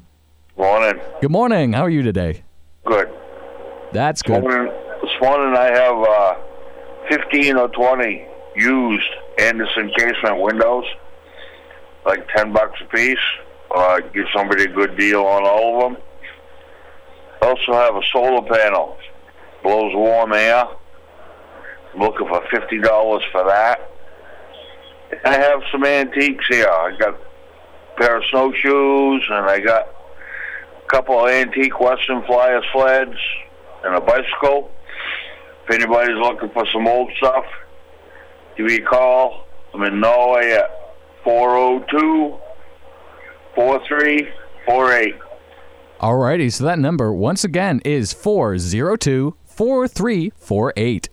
Morning. 0.58 1.00
Good 1.22 1.32
morning. 1.32 1.74
How 1.74 1.84
are 1.84 1.90
you 1.92 2.02
today? 2.02 2.44
Good. 2.86 3.08
That's 3.94 4.24
This 4.24 4.28
good. 4.32 4.42
morning, 4.42 4.74
this 5.04 5.12
morning 5.22 5.56
I 5.56 5.66
have 5.66 5.98
uh, 6.04 7.18
15 7.22 7.56
or 7.58 7.68
20 7.70 8.26
used 8.56 9.10
Andersen 9.40 9.92
casement 9.96 10.42
windows, 10.42 10.86
like 12.06 12.28
10 12.36 12.54
bucks 12.54 12.80
a 12.82 12.86
piece. 12.86 13.18
Uh, 13.74 14.00
give 14.14 14.26
somebody 14.36 14.64
a 14.64 14.68
good 14.68 14.98
deal 14.98 15.22
on 15.22 15.44
all 15.46 15.86
of 15.86 15.94
them. 15.94 16.04
Also 17.42 17.74
have 17.74 17.96
a 17.96 18.02
solar 18.12 18.48
panel, 18.48 18.98
blows 19.64 19.94
warm 19.96 20.32
air. 20.34 20.66
I'm 21.94 22.00
looking 22.00 22.28
for 22.28 22.42
$50 22.42 23.32
for 23.32 23.44
that. 23.46 23.90
I 25.26 25.34
have 25.34 25.62
some 25.72 25.84
antiques 25.86 26.46
here. 26.50 26.68
I 26.68 26.96
got 26.98 27.16
a 27.16 28.00
pair 28.00 28.18
of 28.18 28.24
snowshoes, 28.30 29.24
and 29.30 29.46
I 29.46 29.60
got 29.60 29.88
a 29.88 30.88
couple 30.88 31.24
of 31.24 31.30
antique 31.30 31.80
Western 31.80 32.24
Flyer 32.26 32.62
sleds, 32.72 33.18
and 33.84 33.96
a 33.96 34.02
bicycle. 34.02 34.72
If 35.66 35.76
anybody's 35.76 36.18
looking 36.18 36.50
for 36.50 36.66
some 36.74 36.88
old 36.88 37.12
stuff, 37.18 37.46
give 38.58 38.66
me 38.68 38.76
a 38.76 38.82
call. 38.82 39.46
I'm 39.74 39.84
in 39.84 40.00
Norway 40.00 40.52
at 40.52 40.83
402 41.24 42.38
4348. 43.56 45.16
Alrighty, 46.00 46.52
so 46.52 46.64
that 46.66 46.80
number 46.80 47.14
once 47.14 47.44
again 47.44 47.82
is 47.86 48.12
402 48.12 49.36
4348. 49.46 51.10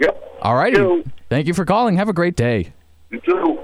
Yep. 0.00 0.40
Alrighty. 0.40 1.10
Thank 1.28 1.46
you 1.46 1.54
for 1.54 1.64
calling. 1.64 1.96
Have 1.96 2.08
a 2.08 2.12
great 2.12 2.36
day. 2.36 2.72
You 3.10 3.20
too. 3.20 3.58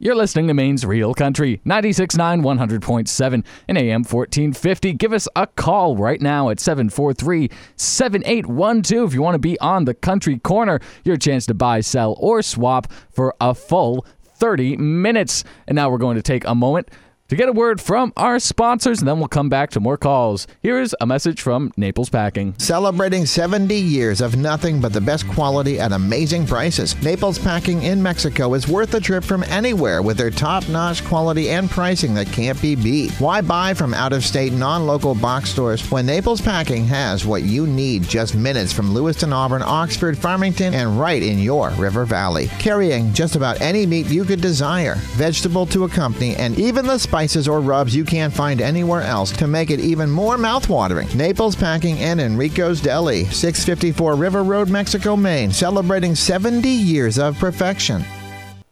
You're 0.00 0.14
listening 0.14 0.46
to 0.46 0.54
Maine's 0.54 0.86
Real 0.86 1.12
Country, 1.12 1.60
96.9, 1.66 2.42
100.7, 2.42 3.44
and 3.66 3.76
AM 3.76 4.04
1450. 4.04 4.92
Give 4.92 5.12
us 5.12 5.26
a 5.34 5.48
call 5.48 5.96
right 5.96 6.20
now 6.20 6.50
at 6.50 6.60
743 6.60 7.50
7812 7.74 9.08
if 9.08 9.14
you 9.14 9.22
want 9.22 9.34
to 9.34 9.40
be 9.40 9.58
on 9.58 9.86
the 9.86 9.94
Country 9.94 10.38
Corner. 10.38 10.78
Your 11.02 11.16
chance 11.16 11.46
to 11.46 11.54
buy, 11.54 11.80
sell, 11.80 12.16
or 12.20 12.42
swap 12.42 12.92
for 13.10 13.34
a 13.40 13.56
full 13.56 14.06
30 14.38 14.76
minutes. 14.76 15.44
And 15.66 15.76
now 15.76 15.90
we're 15.90 15.98
going 15.98 16.16
to 16.16 16.22
take 16.22 16.44
a 16.46 16.54
moment 16.54 16.88
to 17.28 17.36
get 17.36 17.48
a 17.48 17.52
word 17.52 17.78
from 17.78 18.10
our 18.16 18.38
sponsors, 18.38 19.00
and 19.00 19.08
then 19.08 19.18
we'll 19.18 19.28
come 19.28 19.50
back 19.50 19.68
to 19.70 19.80
more 19.80 19.98
calls. 19.98 20.46
Here 20.62 20.80
is 20.80 20.96
a 20.98 21.06
message 21.06 21.42
from 21.42 21.70
Naples 21.76 22.08
Packing. 22.08 22.54
Celebrating 22.56 23.26
70 23.26 23.74
years 23.74 24.22
of 24.22 24.36
nothing 24.36 24.80
but 24.80 24.94
the 24.94 25.00
best 25.02 25.28
quality 25.28 25.78
at 25.78 25.92
amazing 25.92 26.46
prices. 26.46 27.00
Naples 27.02 27.38
Packing 27.38 27.82
in 27.82 28.02
Mexico 28.02 28.54
is 28.54 28.66
worth 28.66 28.94
a 28.94 29.00
trip 29.00 29.22
from 29.24 29.42
anywhere 29.44 30.00
with 30.00 30.16
their 30.16 30.30
top 30.30 30.66
notch 30.70 31.04
quality 31.04 31.50
and 31.50 31.68
pricing 31.68 32.14
that 32.14 32.28
can't 32.28 32.60
be 32.62 32.74
beat. 32.74 33.12
Why 33.20 33.42
buy 33.42 33.74
from 33.74 33.92
out 33.92 34.14
of 34.14 34.24
state, 34.24 34.54
non 34.54 34.86
local 34.86 35.14
box 35.14 35.50
stores 35.50 35.90
when 35.90 36.06
Naples 36.06 36.40
Packing 36.40 36.86
has 36.86 37.26
what 37.26 37.42
you 37.42 37.66
need 37.66 38.04
just 38.04 38.34
minutes 38.34 38.72
from 38.72 38.94
Lewiston, 38.94 39.34
Auburn, 39.34 39.62
Oxford, 39.62 40.16
Farmington, 40.16 40.72
and 40.72 40.98
right 40.98 41.22
in 41.22 41.38
your 41.38 41.70
River 41.72 42.06
Valley? 42.06 42.48
Carrying 42.58 43.12
just 43.12 43.36
about 43.36 43.60
any 43.60 43.84
meat 43.84 44.06
you 44.06 44.24
could 44.24 44.40
desire, 44.40 44.94
vegetable 45.16 45.66
to 45.66 45.84
accompany, 45.84 46.34
and 46.36 46.58
even 46.58 46.86
the 46.86 46.98
spices 47.18 47.48
or 47.48 47.60
rubs 47.60 47.96
you 47.96 48.04
can't 48.04 48.32
find 48.32 48.60
anywhere 48.60 49.02
else 49.02 49.32
to 49.32 49.48
make 49.48 49.70
it 49.70 49.80
even 49.80 50.08
more 50.08 50.36
mouthwatering. 50.36 51.12
Naples 51.16 51.56
Packing 51.56 51.98
and 51.98 52.20
Enrico's 52.20 52.80
Deli, 52.80 53.24
654 53.24 54.14
River 54.14 54.44
Road, 54.44 54.68
Mexico, 54.68 55.16
Maine, 55.16 55.50
celebrating 55.50 56.14
70 56.14 56.68
years 56.68 57.18
of 57.18 57.36
perfection. 57.36 58.04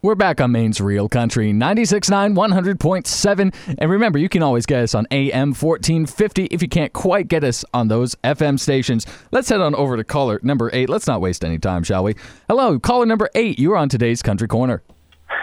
We're 0.01 0.15
back 0.15 0.39
on 0.39 0.53
Maine's 0.53 0.79
Real 0.79 1.09
Country, 1.09 1.51
96.9, 1.51 2.37
100.7. 2.37 3.75
And 3.77 3.91
remember, 3.91 4.17
you 4.17 4.29
can 4.29 4.41
always 4.41 4.65
get 4.65 4.81
us 4.81 4.95
on 4.95 5.07
AM 5.11 5.49
1450 5.49 6.45
if 6.45 6.61
you 6.61 6.69
can't 6.69 6.93
quite 6.93 7.27
get 7.27 7.43
us 7.43 7.65
on 7.73 7.89
those 7.89 8.15
FM 8.23 8.57
stations. 8.57 9.05
Let's 9.31 9.49
head 9.49 9.59
on 9.59 9.75
over 9.75 9.97
to 9.97 10.05
caller 10.05 10.39
number 10.41 10.69
eight. 10.71 10.87
Let's 10.87 11.07
not 11.07 11.19
waste 11.19 11.43
any 11.43 11.59
time, 11.59 11.83
shall 11.83 12.05
we? 12.05 12.15
Hello, 12.47 12.79
caller 12.79 13.05
number 13.05 13.29
eight. 13.35 13.59
You're 13.59 13.75
on 13.75 13.89
today's 13.89 14.21
Country 14.21 14.47
Corner. 14.47 14.81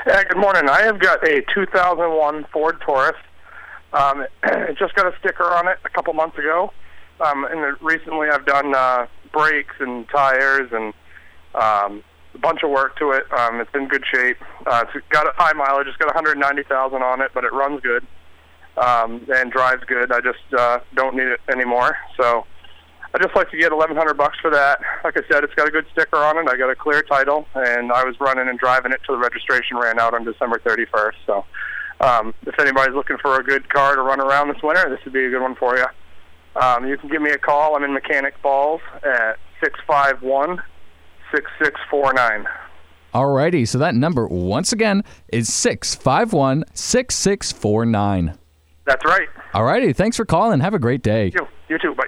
Yeah, 0.06 0.22
good 0.24 0.36
morning. 0.36 0.68
I 0.68 0.82
have 0.82 0.98
got 0.98 1.26
a 1.26 1.42
2001 1.54 2.44
Ford 2.52 2.78
Taurus. 2.82 3.16
Um, 3.94 4.26
it 4.42 4.76
just 4.78 4.94
got 4.94 5.06
a 5.06 5.16
sticker 5.18 5.44
on 5.44 5.66
it 5.66 5.78
a 5.82 5.88
couple 5.88 6.12
months 6.12 6.36
ago. 6.36 6.74
Um, 7.24 7.46
and 7.46 7.74
recently 7.80 8.28
I've 8.28 8.44
done 8.44 8.74
uh, 8.74 9.06
brakes 9.32 9.74
and 9.80 10.06
tires 10.10 10.68
and 10.72 10.92
um, 11.54 12.04
a 12.34 12.38
bunch 12.38 12.62
of 12.62 12.68
work 12.68 12.98
to 12.98 13.12
it. 13.12 13.24
Um, 13.32 13.60
it's 13.60 13.70
in 13.74 13.88
good 13.88 14.04
shape. 14.12 14.36
Uh, 14.66 14.84
it's 14.94 15.06
got 15.08 15.26
a 15.26 15.32
high 15.36 15.54
mileage. 15.54 15.86
It's 15.86 15.96
got 15.96 16.14
190,000 16.14 17.02
on 17.02 17.22
it, 17.22 17.30
but 17.32 17.44
it 17.44 17.54
runs 17.54 17.80
good 17.80 18.06
um, 18.76 19.26
and 19.34 19.50
drives 19.50 19.84
good. 19.84 20.12
I 20.12 20.20
just 20.20 20.52
uh, 20.52 20.80
don't 20.94 21.16
need 21.16 21.28
it 21.28 21.40
anymore. 21.48 21.96
So 22.20 22.44
I 23.14 23.18
just 23.22 23.36
like 23.36 23.48
to 23.52 23.56
get 23.56 23.70
1,100 23.70 24.14
bucks 24.14 24.36
for 24.42 24.50
that. 24.50 24.80
Like 25.04 25.16
I 25.16 25.22
said, 25.30 25.44
it's 25.44 25.54
got 25.54 25.68
a 25.68 25.70
good 25.70 25.86
sticker 25.92 26.16
on 26.16 26.36
it. 26.36 26.50
I 26.50 26.56
got 26.56 26.68
a 26.68 26.74
clear 26.74 27.00
title, 27.00 27.46
and 27.54 27.92
I 27.92 28.02
was 28.02 28.18
running 28.18 28.48
and 28.48 28.58
driving 28.58 28.90
it 28.90 29.00
till 29.06 29.14
the 29.14 29.20
registration 29.20 29.76
ran 29.76 30.00
out 30.00 30.14
on 30.14 30.24
December 30.24 30.58
31st. 30.58 31.12
So 31.24 31.44
um, 32.00 32.34
if 32.44 32.58
anybody's 32.58 32.94
looking 32.96 33.16
for 33.18 33.38
a 33.38 33.44
good 33.44 33.68
car 33.72 33.94
to 33.94 34.02
run 34.02 34.20
around 34.20 34.48
this 34.48 34.60
winter, 34.64 34.90
this 34.90 34.98
would 35.04 35.14
be 35.14 35.26
a 35.26 35.30
good 35.30 35.42
one 35.42 35.54
for 35.54 35.76
you. 35.76 35.86
Um, 36.60 36.86
you 36.86 36.96
can 36.98 37.08
give 37.08 37.22
me 37.22 37.30
a 37.30 37.38
call. 37.38 37.76
I'm 37.76 37.84
in 37.84 37.94
Mechanic 37.94 38.34
Falls 38.42 38.80
at 39.04 39.38
651 39.62 40.60
6649. 41.32 42.46
Alrighty, 43.14 43.68
so 43.68 43.78
that 43.78 43.94
number, 43.94 44.26
once 44.26 44.72
again, 44.72 45.04
is 45.28 45.52
651 45.52 46.64
6649. 46.74 48.38
That's 48.86 49.04
right. 49.04 49.28
Alrighty, 49.54 49.94
thanks 49.94 50.16
for 50.16 50.24
calling. 50.24 50.58
Have 50.58 50.74
a 50.74 50.80
great 50.80 51.02
day. 51.02 51.30
You, 51.32 51.46
you 51.68 51.78
too. 51.78 51.94
Bye. 51.94 52.06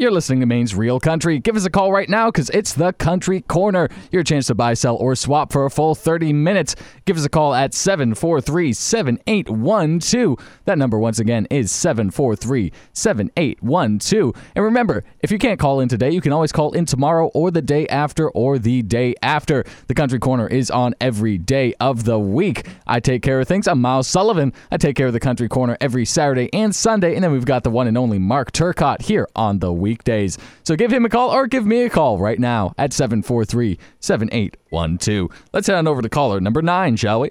You're 0.00 0.10
listening 0.10 0.40
to 0.40 0.46
Maine's 0.46 0.74
Real 0.74 0.98
Country. 0.98 1.38
Give 1.40 1.56
us 1.56 1.66
a 1.66 1.70
call 1.70 1.92
right 1.92 2.08
now 2.08 2.30
because 2.30 2.48
it's 2.54 2.72
the 2.72 2.94
Country 2.94 3.42
Corner. 3.42 3.90
Your 4.10 4.22
chance 4.22 4.46
to 4.46 4.54
buy, 4.54 4.72
sell, 4.72 4.96
or 4.96 5.14
swap 5.14 5.52
for 5.52 5.66
a 5.66 5.70
full 5.70 5.94
30 5.94 6.32
minutes. 6.32 6.74
Give 7.04 7.18
us 7.18 7.26
a 7.26 7.28
call 7.28 7.54
at 7.54 7.74
743 7.74 8.72
7812. 8.72 10.38
That 10.64 10.78
number, 10.78 10.98
once 10.98 11.18
again, 11.18 11.46
is 11.50 11.70
743 11.70 12.72
7812. 12.94 14.32
And 14.54 14.64
remember, 14.64 15.04
if 15.20 15.30
you 15.30 15.36
can't 15.36 15.60
call 15.60 15.80
in 15.80 15.90
today, 15.90 16.10
you 16.12 16.22
can 16.22 16.32
always 16.32 16.50
call 16.50 16.72
in 16.72 16.86
tomorrow 16.86 17.26
or 17.34 17.50
the 17.50 17.60
day 17.60 17.86
after 17.88 18.30
or 18.30 18.58
the 18.58 18.80
day 18.80 19.14
after. 19.20 19.66
The 19.88 19.94
Country 19.94 20.18
Corner 20.18 20.46
is 20.46 20.70
on 20.70 20.94
every 21.02 21.36
day 21.36 21.74
of 21.78 22.04
the 22.04 22.18
week. 22.18 22.66
I 22.86 23.00
take 23.00 23.20
care 23.20 23.38
of 23.38 23.48
things. 23.48 23.68
I'm 23.68 23.82
Miles 23.82 24.08
Sullivan. 24.08 24.54
I 24.70 24.78
take 24.78 24.96
care 24.96 25.08
of 25.08 25.12
the 25.12 25.20
Country 25.20 25.50
Corner 25.50 25.76
every 25.78 26.06
Saturday 26.06 26.48
and 26.54 26.74
Sunday. 26.74 27.16
And 27.16 27.22
then 27.22 27.32
we've 27.32 27.44
got 27.44 27.64
the 27.64 27.70
one 27.70 27.86
and 27.86 27.98
only 27.98 28.18
Mark 28.18 28.52
Turcott 28.52 29.02
here 29.02 29.28
on 29.36 29.58
the 29.58 29.70
weekdays. 29.90 30.38
So 30.62 30.76
give 30.76 30.92
him 30.92 31.04
a 31.04 31.08
call 31.08 31.30
or 31.30 31.48
give 31.48 31.66
me 31.66 31.82
a 31.82 31.90
call 31.90 32.18
right 32.18 32.38
now 32.38 32.72
at 32.78 32.92
743 32.92 33.76
7812. 33.98 35.30
Let's 35.52 35.66
head 35.66 35.76
on 35.76 35.88
over 35.88 36.00
to 36.00 36.08
caller 36.08 36.40
number 36.40 36.62
nine, 36.62 36.94
shall 36.94 37.20
we? 37.20 37.30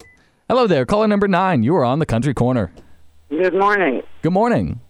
Hello 0.49 0.67
there, 0.67 0.85
caller 0.85 1.07
number 1.07 1.27
nine. 1.27 1.63
You 1.63 1.75
are 1.77 1.85
on 1.85 1.99
the 1.99 2.05
Country 2.05 2.33
Corner. 2.33 2.71
Good 3.29 3.53
morning. 3.53 4.01
Good 4.23 4.33
morning. 4.33 4.81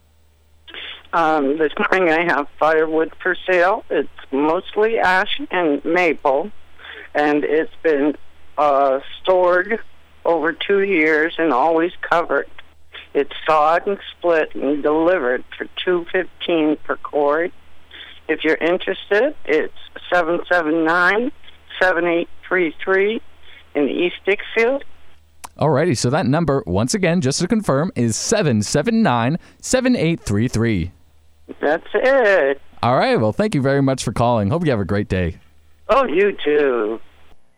Um, 1.14 1.58
this 1.60 1.74
morning 1.78 2.10
I 2.10 2.24
have 2.24 2.48
firewood 2.60 3.14
for 3.22 3.36
sale. 3.48 3.84
It's 3.90 4.10
mostly 4.32 4.98
ash 4.98 5.40
and 5.52 5.84
maple, 5.86 6.52
and 7.14 7.44
it's 7.44 7.74
been 7.84 8.16
uh, 8.58 9.00
stored 9.22 9.80
over 10.26 10.54
two 10.54 10.82
years 10.82 11.36
and 11.38 11.54
always 11.54 11.92
covered. 12.10 12.50
It's 13.14 13.32
sawed 13.48 13.88
and 13.88 13.98
split 14.18 14.54
and 14.56 14.84
delivered 14.84 15.44
for 15.58 15.68
two 15.84 16.06
fifteen 16.12 16.78
per 16.84 16.96
cord. 16.98 17.52
If 18.28 18.44
you're 18.44 18.56
interested, 18.56 19.36
it's 19.46 19.74
seven 20.14 20.40
seven 20.48 20.86
nine 20.86 21.32
seven 21.82 22.06
eight 22.06 22.30
three 22.48 22.76
three 22.84 23.22
in 23.74 23.90
East 23.90 24.18
Dixfield. 24.28 24.84
Alrighty, 25.58 25.98
so 25.98 26.10
that 26.10 26.26
number, 26.26 26.64
once 26.66 26.94
again, 26.94 27.20
just 27.20 27.42
to 27.42 27.48
confirm, 27.48 27.92
is 27.94 28.16
779 28.16 29.38
7833. 29.60 30.92
That's 31.60 31.84
it. 31.94 32.62
All 32.82 32.96
right, 32.96 33.18
well, 33.20 33.34
thank 33.34 33.54
you 33.56 33.62
very 33.62 33.82
much 33.82 34.04
for 34.06 34.14
calling. 34.14 34.52
Hope 34.52 34.64
you 34.64 34.72
have 34.72 34.80
a 34.80 34.86
great 34.86 35.10
day. 35.10 35.38
Oh, 35.90 36.06
you 36.06 36.38
too. 36.46 37.02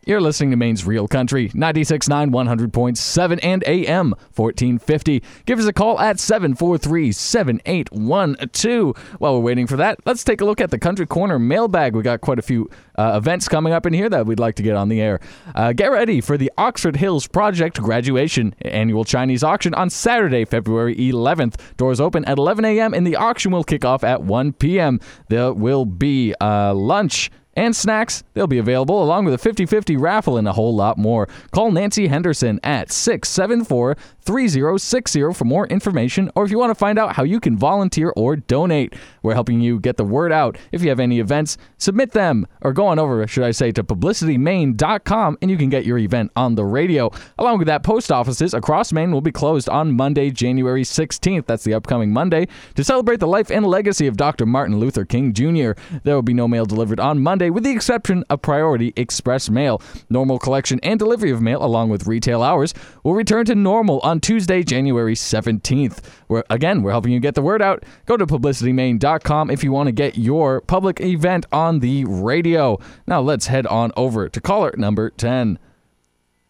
You're 0.04 0.20
listening 0.20 0.50
to 0.50 0.58
Maine's 0.58 0.84
Real 0.84 1.08
Country, 1.08 1.50
96.9, 1.50 2.32
100.7, 2.32 3.40
and 3.44 3.64
AM 3.68 4.10
1450. 4.34 5.22
Give 5.46 5.60
us 5.60 5.68
a 5.68 5.74
call 5.74 6.00
at 6.00 6.20
743 6.20 7.12
7812. 7.12 8.98
While 9.20 9.36
we're 9.36 9.42
waiting 9.42 9.68
for 9.68 9.78
that, 9.78 10.00
let's 10.08 10.24
take 10.24 10.42
a 10.42 10.46
look 10.46 10.60
at 10.60 10.72
the 10.72 10.80
Country 10.80 11.06
Corner 11.06 11.38
mailbag. 11.38 11.96
We 11.96 12.02
got 12.02 12.22
quite 12.22 12.40
a 12.40 12.42
few 12.42 12.68
uh, 12.98 13.14
events 13.16 13.48
coming 13.48 13.74
up 13.74 13.86
in 13.86 13.94
here 13.94 14.10
that 14.10 14.26
we'd 14.26 14.40
like 14.40 14.56
to 14.56 14.64
get 14.64 14.76
on 14.76 14.90
the 14.90 15.00
air. 15.00 15.20
Uh, 15.54 15.72
get 15.72 15.92
ready 15.92 16.20
for 16.20 16.36
the 16.36 16.52
Oxford 16.58 16.96
Hills 16.96 17.28
Project 17.28 17.80
graduation 17.80 18.56
annual 18.62 19.06
Chinese 19.06 19.44
auction 19.44 19.76
on 19.76 19.92
Saturday, 19.92 20.46
February 20.46 20.96
11th. 20.96 21.60
Doors 21.78 22.00
open 22.00 22.26
at 22.26 22.40
11 22.40 22.66
a.m., 22.66 22.96
and 22.96 23.06
the 23.06 23.18
auction 23.18 23.52
will 23.52 23.64
kick 23.64 23.86
off 23.86 24.04
at 24.04 24.24
1 24.24 24.54
p.m. 24.54 25.00
There 25.30 25.54
will 25.54 25.86
be 25.86 26.34
uh, 26.42 26.74
lunch 26.74 27.30
and 27.56 27.76
snacks. 27.76 28.24
They'll 28.34 28.48
be 28.48 28.58
available 28.58 29.04
along 29.04 29.26
with 29.26 29.34
a 29.34 29.38
50 29.38 29.66
50 29.66 29.98
raffle 29.98 30.38
and 30.38 30.48
a 30.48 30.54
whole 30.54 30.76
lot 30.76 30.98
more. 30.98 31.28
Call 31.52 31.72
Nancy 31.72 32.08
Henderson 32.08 32.60
at 32.64 32.92
674 32.92 33.96
3060 34.22 35.34
for 35.34 35.46
more 35.46 35.68
information 35.68 36.32
or 36.36 36.46
if 36.46 36.52
you 36.52 36.60
want 36.60 36.70
to 36.70 36.76
find 36.76 37.00
out 37.00 37.16
how 37.16 37.24
you 37.24 37.40
can 37.40 37.58
volunteer 37.58 38.14
or 38.16 38.36
donate. 38.36 38.94
We're 39.24 39.34
helping 39.34 39.62
you 39.62 39.80
get 39.80 39.98
the 39.98 40.04
word 40.04 40.32
out. 40.32 40.58
If 40.72 40.82
you 40.84 40.90
have 40.90 41.00
any 41.00 41.20
events, 41.20 41.58
submit 41.78 42.12
them 42.12 42.48
or 42.62 42.72
go 42.72 42.88
on 42.88 43.00
over, 43.00 43.26
should 43.28 43.44
I 43.44 43.52
say, 43.52 43.72
to 43.74 43.84
publicitymaine.com 43.84 45.38
and 45.42 45.52
you 45.52 45.58
can 45.58 45.70
get 45.70 45.86
your 45.86 45.98
event 45.98 46.32
on 46.36 46.56
the 46.56 46.66
radio. 46.66 47.12
Along 47.38 47.58
with 47.58 47.68
that, 47.68 47.84
post 47.84 48.12
offices 48.12 48.54
across 48.54 48.94
Maine 48.94 49.12
will 49.12 49.22
be 49.22 49.32
closed 49.32 49.68
on 49.70 49.92
Monday, 49.92 50.30
January 50.30 50.84
16th. 50.84 51.46
That's 51.48 51.64
the 51.64 51.74
upcoming 51.74 52.14
Monday 52.14 52.48
to 52.76 52.84
celebrate 52.84 53.20
the 53.20 53.28
life 53.28 53.50
and 53.50 53.66
legacy 53.66 54.08
of 54.08 54.18
Dr. 54.18 54.46
Martin 54.46 54.80
Luther 54.80 55.06
King 55.06 55.34
Jr. 55.34 55.72
There 56.04 56.16
will 56.16 56.22
be 56.22 56.34
no 56.34 56.48
mail 56.48 56.66
delivered 56.66 57.00
on 57.00 57.22
Monday 57.22 57.41
with 57.50 57.64
the 57.64 57.72
exception 57.72 58.24
of 58.30 58.42
Priority 58.42 58.94
Express 58.96 59.50
Mail. 59.50 59.82
Normal 60.10 60.40
collection 60.40 60.80
and 60.84 61.00
delivery 61.00 61.32
of 61.32 61.42
mail 61.42 61.64
along 61.64 61.90
with 61.90 62.08
retail 62.08 62.44
hours 62.44 62.74
will 63.04 63.14
return 63.14 63.46
to 63.46 63.56
normal 63.56 64.00
on 64.02 64.20
Tuesday, 64.20 64.64
January 64.64 65.16
17th. 65.16 66.00
We're, 66.28 66.44
again, 66.50 66.84
we're 66.84 66.92
helping 66.92 67.12
you 67.12 67.20
get 67.20 67.36
the 67.36 67.42
word 67.42 67.62
out. 67.62 67.84
Go 68.06 68.18
to 68.18 68.26
publicitymaine.com 68.26 69.50
if 69.50 69.64
you 69.64 69.72
want 69.72 69.88
to 69.88 69.92
get 69.92 70.18
your 70.18 70.62
public 70.62 71.02
event 71.02 71.46
on 71.52 71.80
the 71.80 72.06
radio. 72.06 72.80
Now 73.08 73.22
let's 73.22 73.48
head 73.48 73.66
on 73.68 73.92
over 73.98 74.30
to 74.30 74.42
caller 74.42 74.74
number 74.78 75.10
10. 75.10 75.58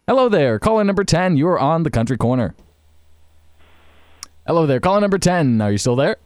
Hello 0.06 0.28
there, 0.28 0.58
caller 0.58 0.84
number 0.84 1.04
10. 1.04 1.36
You're 1.36 1.58
on 1.58 1.84
the 1.84 1.90
Country 1.90 2.16
Corner. 2.16 2.54
Hello 4.46 4.66
there, 4.66 4.80
caller 4.80 5.00
number 5.00 5.18
10. 5.18 5.60
Are 5.60 5.72
you 5.72 5.78
still 5.78 5.96
there? 5.96 6.16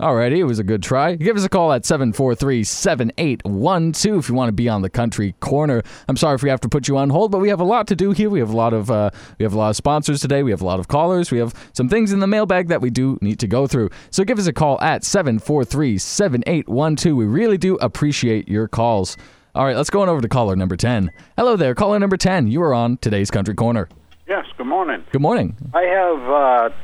Alrighty, 0.00 0.36
it 0.36 0.44
was 0.44 0.60
a 0.60 0.64
good 0.64 0.80
try. 0.80 1.16
Give 1.16 1.36
us 1.36 1.44
a 1.44 1.48
call 1.48 1.72
at 1.72 1.84
743 1.84 2.62
7812 2.62 4.16
if 4.16 4.28
you 4.28 4.34
want 4.36 4.48
to 4.48 4.52
be 4.52 4.68
on 4.68 4.82
the 4.82 4.88
country 4.88 5.34
corner. 5.40 5.82
I'm 6.06 6.16
sorry 6.16 6.36
if 6.36 6.42
we 6.44 6.50
have 6.50 6.60
to 6.60 6.68
put 6.68 6.86
you 6.86 6.96
on 6.96 7.10
hold, 7.10 7.32
but 7.32 7.40
we 7.40 7.48
have 7.48 7.58
a 7.58 7.64
lot 7.64 7.88
to 7.88 7.96
do 7.96 8.12
here. 8.12 8.30
We 8.30 8.38
have 8.38 8.50
a 8.50 8.56
lot 8.56 8.72
of 8.72 8.92
uh, 8.92 9.10
we 9.40 9.42
have 9.42 9.54
a 9.54 9.58
lot 9.58 9.70
of 9.70 9.76
sponsors 9.76 10.20
today. 10.20 10.44
We 10.44 10.52
have 10.52 10.62
a 10.62 10.64
lot 10.64 10.78
of 10.78 10.86
callers. 10.86 11.32
We 11.32 11.38
have 11.38 11.52
some 11.72 11.88
things 11.88 12.12
in 12.12 12.20
the 12.20 12.28
mailbag 12.28 12.68
that 12.68 12.80
we 12.80 12.90
do 12.90 13.18
need 13.20 13.40
to 13.40 13.48
go 13.48 13.66
through. 13.66 13.90
So 14.12 14.22
give 14.22 14.38
us 14.38 14.46
a 14.46 14.52
call 14.52 14.80
at 14.80 15.02
743 15.02 15.98
7812. 15.98 17.16
We 17.16 17.24
really 17.24 17.58
do 17.58 17.74
appreciate 17.78 18.48
your 18.48 18.68
calls. 18.68 19.16
All 19.56 19.64
right, 19.64 19.76
let's 19.76 19.90
go 19.90 20.02
on 20.02 20.08
over 20.08 20.20
to 20.20 20.28
caller 20.28 20.54
number 20.54 20.76
10. 20.76 21.10
Hello 21.36 21.56
there, 21.56 21.74
caller 21.74 21.98
number 21.98 22.16
10. 22.16 22.46
You 22.46 22.62
are 22.62 22.72
on 22.72 22.98
today's 22.98 23.32
Country 23.32 23.56
Corner. 23.56 23.88
Yes, 24.28 24.44
good 24.56 24.68
morning. 24.68 25.02
Good 25.10 25.22
morning. 25.22 25.56
I 25.74 25.82
have 25.82 26.70
uh, 26.70 26.76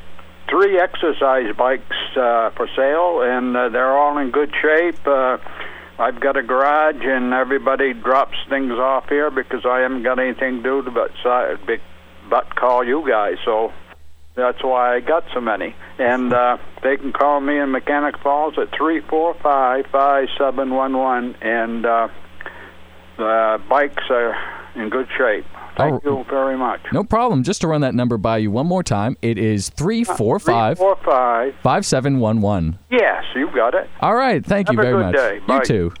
three 0.49 0.79
exercise 0.79 1.55
bikes 1.55 1.95
uh, 2.15 2.51
for 2.51 2.67
sale, 2.75 3.21
and 3.21 3.55
uh, 3.55 3.69
they're 3.69 3.97
all 3.97 4.17
in 4.17 4.31
good 4.31 4.53
shape. 4.61 5.05
Uh, 5.07 5.37
I've 5.97 6.19
got 6.19 6.35
a 6.37 6.43
garage, 6.43 7.03
and 7.03 7.33
everybody 7.33 7.93
drops 7.93 8.37
things 8.49 8.73
off 8.73 9.07
here 9.07 9.31
because 9.31 9.65
I 9.65 9.79
haven't 9.79 10.03
got 10.03 10.19
anything 10.19 10.61
to 10.61 10.83
do 10.83 10.91
but, 10.91 11.11
but 12.29 12.55
call 12.55 12.83
you 12.83 13.07
guys. 13.07 13.37
So 13.45 13.71
that's 14.35 14.61
why 14.61 14.95
I 14.95 14.99
got 14.99 15.23
so 15.33 15.39
many. 15.39 15.73
And 15.97 16.33
uh, 16.33 16.57
they 16.83 16.97
can 16.97 17.13
call 17.13 17.39
me 17.39 17.57
in 17.57 17.71
Mechanic 17.71 18.17
Falls 18.19 18.57
at 18.57 18.75
three 18.75 18.99
four 19.01 19.33
five 19.35 19.85
five 19.91 20.27
seven 20.37 20.73
one 20.73 20.97
one, 20.97 21.35
and 21.41 21.85
uh, 21.85 22.09
the 23.17 23.61
bikes 23.69 24.03
are 24.09 24.35
in 24.75 24.89
good 24.89 25.07
shape. 25.17 25.45
Thank 25.77 26.05
Oh. 26.05 26.19
you 26.19 26.25
very 26.29 26.57
much. 26.57 26.79
No 26.93 27.03
problem. 27.03 27.43
Just 27.43 27.61
to 27.61 27.67
run 27.67 27.81
that 27.81 27.93
number 27.95 28.17
by 28.17 28.37
you 28.37 28.51
one 28.51 28.67
more 28.67 28.83
time, 28.83 29.17
it 29.21 29.37
is 29.37 29.69
345 29.69 30.71
uh, 30.71 30.75
Four 30.75 30.95
five. 31.05 31.53
5711. 31.63 32.79
Yes, 32.91 33.23
you 33.35 33.49
got 33.53 33.73
it. 33.75 33.89
All 34.01 34.15
right. 34.15 34.45
Thank 34.45 34.71
you 34.71 34.77
Have 34.77 34.85
a 34.85 34.89
very 34.91 35.03
good 35.03 35.05
much. 35.07 35.15
day. 35.15 35.35
You 35.35 35.47
Bye. 35.47 35.63
too. 35.63 35.93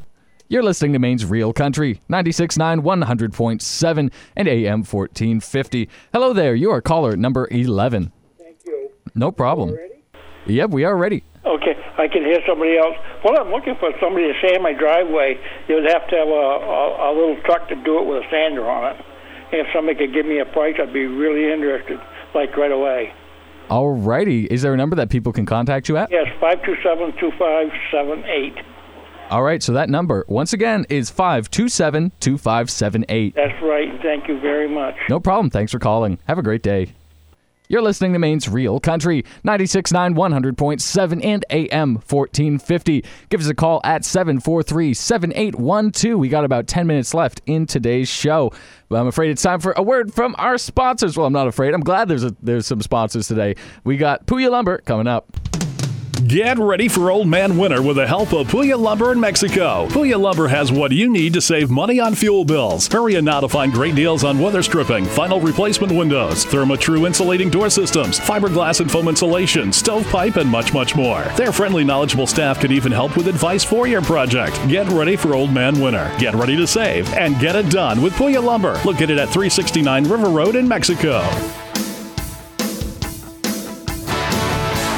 You're 0.47 0.63
listening 0.63 0.93
to 0.93 0.99
Maine's 0.99 1.25
Real 1.25 1.51
Country, 1.53 1.99
96.9, 2.07 2.81
100.7, 2.83 4.11
and 4.35 4.47
AM 4.47 4.83
1450. 4.83 5.89
Hello 6.13 6.33
there, 6.33 6.53
you 6.53 6.69
are 6.69 6.81
caller 6.81 7.17
number 7.17 7.47
11. 7.49 8.11
Thank 8.37 8.57
you. 8.65 8.91
No 9.15 9.31
problem. 9.31 9.75
Yep, 10.45 10.69
we 10.69 10.83
are 10.83 10.95
ready. 10.95 11.23
Okay, 11.43 11.73
I 11.97 12.07
can 12.07 12.23
hear 12.23 12.39
somebody 12.47 12.77
else. 12.77 12.93
Well, 13.23 13.39
I'm 13.41 13.49
looking 13.51 13.75
for 13.79 13.89
somebody 13.99 14.31
to 14.31 14.33
sand 14.47 14.61
my 14.61 14.73
driveway. 14.73 15.39
You 15.67 15.75
would 15.75 15.91
have 15.91 16.07
to 16.09 16.15
have 16.15 16.27
a, 16.27 16.31
a, 16.31 17.09
a 17.09 17.11
little 17.13 17.37
truck 17.43 17.67
to 17.69 17.75
do 17.83 17.97
it 17.99 18.05
with 18.05 18.23
a 18.23 18.27
sander 18.29 18.69
on 18.69 18.95
it. 18.95 19.05
If 19.51 19.67
somebody 19.73 19.97
could 19.97 20.13
give 20.13 20.25
me 20.25 20.39
a 20.39 20.45
price, 20.45 20.75
I'd 20.81 20.93
be 20.93 21.05
really 21.05 21.51
interested, 21.51 21.99
like 22.33 22.55
right 22.57 22.71
away. 22.71 23.13
Alrighty. 23.69 24.47
Is 24.47 24.61
there 24.61 24.73
a 24.73 24.77
number 24.77 24.95
that 24.97 25.09
people 25.09 25.33
can 25.33 25.45
contact 25.45 25.89
you 25.89 25.97
at? 25.97 26.11
Yes, 26.11 26.27
five 26.39 26.63
two 26.63 26.75
seven 26.83 27.13
two 27.19 27.31
five 27.39 27.67
seven 27.91 28.23
eight. 28.25 28.55
All 29.31 29.41
right, 29.41 29.63
so 29.63 29.73
that 29.73 29.89
number, 29.89 30.23
once 30.27 30.53
again, 30.53 30.85
is 30.87 31.09
527 31.09 32.11
2578. 32.19 33.33
That's 33.35 33.59
right. 33.63 33.89
Thank 34.03 34.27
you 34.27 34.39
very 34.39 34.69
much. 34.69 34.93
No 35.09 35.19
problem. 35.19 35.49
Thanks 35.49 35.71
for 35.71 35.79
calling. 35.79 36.19
Have 36.27 36.37
a 36.37 36.43
great 36.43 36.61
day. 36.61 36.93
You're 37.67 37.81
listening 37.81 38.13
to 38.13 38.19
Maine's 38.19 38.47
Real 38.47 38.79
Country, 38.79 39.23
96.9, 39.43 40.15
100.7, 40.15 41.25
and 41.25 41.45
AM 41.49 41.95
1450. 41.95 43.03
Give 43.29 43.41
us 43.41 43.47
a 43.47 43.55
call 43.55 43.81
at 43.83 44.05
743 44.05 44.93
7812. 44.93 46.19
We 46.19 46.29
got 46.29 46.45
about 46.45 46.67
10 46.67 46.85
minutes 46.85 47.13
left 47.15 47.41
in 47.47 47.65
today's 47.65 48.07
show. 48.07 48.51
But 48.87 48.99
I'm 48.99 49.07
afraid 49.07 49.31
it's 49.31 49.41
time 49.41 49.59
for 49.59 49.73
a 49.75 49.81
word 49.81 50.13
from 50.13 50.35
our 50.37 50.59
sponsors. 50.59 51.17
Well, 51.17 51.25
I'm 51.25 51.33
not 51.33 51.47
afraid. 51.47 51.73
I'm 51.73 51.81
glad 51.81 52.07
there's, 52.07 52.23
a, 52.23 52.35
there's 52.41 52.67
some 52.67 52.81
sponsors 52.81 53.27
today. 53.27 53.55
We 53.83 53.97
got 53.97 54.27
Puya 54.27 54.51
Lumber 54.51 54.77
coming 54.79 55.07
up. 55.07 55.25
Get 56.27 56.57
ready 56.57 56.87
for 56.87 57.11
Old 57.11 57.27
Man 57.27 57.57
Winter 57.57 57.81
with 57.81 57.97
the 57.97 58.07
help 58.07 58.33
of 58.33 58.47
Puya 58.47 58.79
Lumber 58.79 59.11
in 59.11 59.19
Mexico. 59.19 59.85
Puya 59.89 60.19
Lumber 60.19 60.47
has 60.47 60.71
what 60.71 60.91
you 60.91 61.07
need 61.09 61.33
to 61.33 61.41
save 61.41 61.69
money 61.69 61.99
on 61.99 62.15
fuel 62.15 62.45
bills. 62.45 62.87
Hurry 62.87 63.15
in 63.15 63.25
now 63.25 63.41
to 63.41 63.49
find 63.49 63.71
great 63.71 63.93
deals 63.95 64.23
on 64.23 64.39
weather 64.39 64.63
stripping, 64.63 65.05
vinyl 65.07 65.43
replacement 65.43 65.91
windows, 65.91 66.45
Therma-Tru 66.45 67.05
insulating 67.05 67.49
door 67.49 67.69
systems, 67.69 68.17
fiberglass 68.17 68.79
and 68.79 68.89
foam 68.89 69.09
insulation, 69.09 69.73
stovepipe, 69.73 70.37
and 70.37 70.49
much, 70.49 70.73
much 70.73 70.95
more. 70.95 71.21
Their 71.35 71.51
friendly, 71.51 71.83
knowledgeable 71.83 72.27
staff 72.27 72.59
can 72.59 72.71
even 72.71 72.93
help 72.93 73.17
with 73.17 73.27
advice 73.27 73.63
for 73.63 73.85
your 73.85 74.01
project. 74.01 74.55
Get 74.67 74.87
ready 74.87 75.17
for 75.17 75.35
Old 75.35 75.51
Man 75.51 75.79
Winter. 75.79 76.11
Get 76.17 76.33
ready 76.33 76.55
to 76.55 76.65
save 76.65 77.13
and 77.13 77.39
get 77.39 77.55
it 77.55 77.69
done 77.69 78.01
with 78.01 78.13
Puya 78.13 78.41
Lumber, 78.41 78.79
located 78.85 79.19
at 79.19 79.29
369 79.29 80.05
River 80.05 80.29
Road 80.29 80.55
in 80.55 80.67
Mexico. 80.67 81.21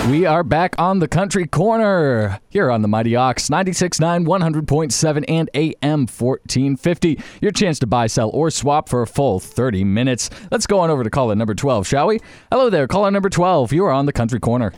We 0.10 0.26
are 0.26 0.42
back 0.42 0.74
on 0.80 1.00
the 1.00 1.08
country 1.10 1.48
corner 1.48 2.40
here 2.48 2.72
on 2.72 2.82
the 2.82 2.88
Mighty 2.88 3.18
Ox 3.18 3.50
96.9, 3.50 4.26
100.7, 4.26 5.26
and 5.28 5.50
AM 5.54 6.08
1450. 6.08 7.20
Your 7.42 7.52
chance 7.52 7.78
to 7.80 7.88
buy, 7.88 8.08
sell, 8.08 8.30
or 8.30 8.50
swap 8.50 8.88
for 8.88 9.02
a 9.02 9.08
full 9.08 9.42
30 9.42 9.84
minutes. 9.84 10.30
Let's 10.50 10.66
go 10.66 10.80
on 10.80 10.90
over 10.90 11.04
to 11.04 11.10
caller 11.10 11.36
number 11.36 11.54
12, 11.54 11.86
shall 11.86 12.08
we? 12.08 12.22
Hello 12.50 12.70
there, 12.70 12.88
caller 12.88 13.12
number 13.12 13.30
12. 13.30 13.74
You 13.74 13.84
are 13.84 13.92
on 13.92 14.06
the 14.06 14.14
country 14.14 14.40
corner. 14.40 14.72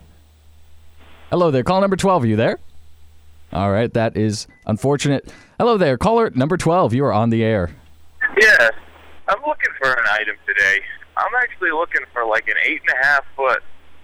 Hello 1.30 1.52
there, 1.52 1.64
caller 1.64 1.82
number 1.82 1.96
12. 1.96 2.24
Are 2.24 2.28
you 2.28 2.36
there? 2.36 2.58
All 3.54 3.72
right, 3.72 3.94
that 3.94 4.18
is 4.18 4.48
unfortunate. 4.66 5.32
Hello 5.60 5.78
there, 5.78 6.00
caller 6.00 6.32
number 6.32 6.58
12. 6.58 6.96
You 6.96 7.06
are 7.06 7.14
on 7.14 7.30
the 7.30 7.44
air. 7.44 7.70
Yeah, 8.42 8.70
I'm 9.28 9.42
looking 9.46 9.74
for 9.80 9.92
an 9.92 10.06
item 10.12 10.38
today. 10.48 10.80
I'm 11.16 11.36
actually 11.44 11.70
looking 11.70 12.02
for 12.14 12.26
like 12.26 12.48
an 12.48 12.56
eight 12.66 12.82
and 12.88 12.98
a 13.00 13.06
half 13.06 13.26
foot 13.36 13.62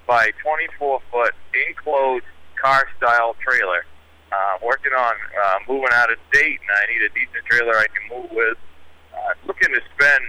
by 0.07 0.31
24 0.41 1.01
foot 1.11 1.33
enclosed 1.67 2.25
car 2.61 2.87
style 2.97 3.35
trailer. 3.41 3.85
Uh, 4.31 4.57
working 4.65 4.91
on 4.91 5.15
uh, 5.15 5.57
moving 5.67 5.93
out 5.93 6.11
of 6.11 6.17
state, 6.33 6.59
and 6.59 6.71
I 6.75 6.83
need 6.91 7.01
a 7.05 7.11
decent 7.13 7.45
trailer 7.45 7.77
I 7.77 7.87
can 7.87 8.03
move 8.09 8.31
with. 8.31 8.57
Uh, 9.13 9.33
looking 9.47 9.69
to 9.69 9.81
spend 9.95 10.23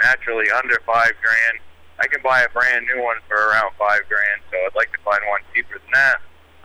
naturally 0.00 0.50
under 0.50 0.80
five 0.86 1.12
grand. 1.20 1.58
I 1.98 2.06
can 2.06 2.22
buy 2.22 2.42
a 2.42 2.48
brand 2.48 2.86
new 2.86 3.02
one 3.02 3.18
for 3.28 3.36
around 3.36 3.74
five 3.78 4.00
grand, 4.08 4.40
so 4.50 4.56
I'd 4.56 4.74
like 4.74 4.90
to 4.92 5.02
find 5.04 5.20
one 5.28 5.40
cheaper 5.52 5.78
than 5.78 5.92
that. 5.92 6.18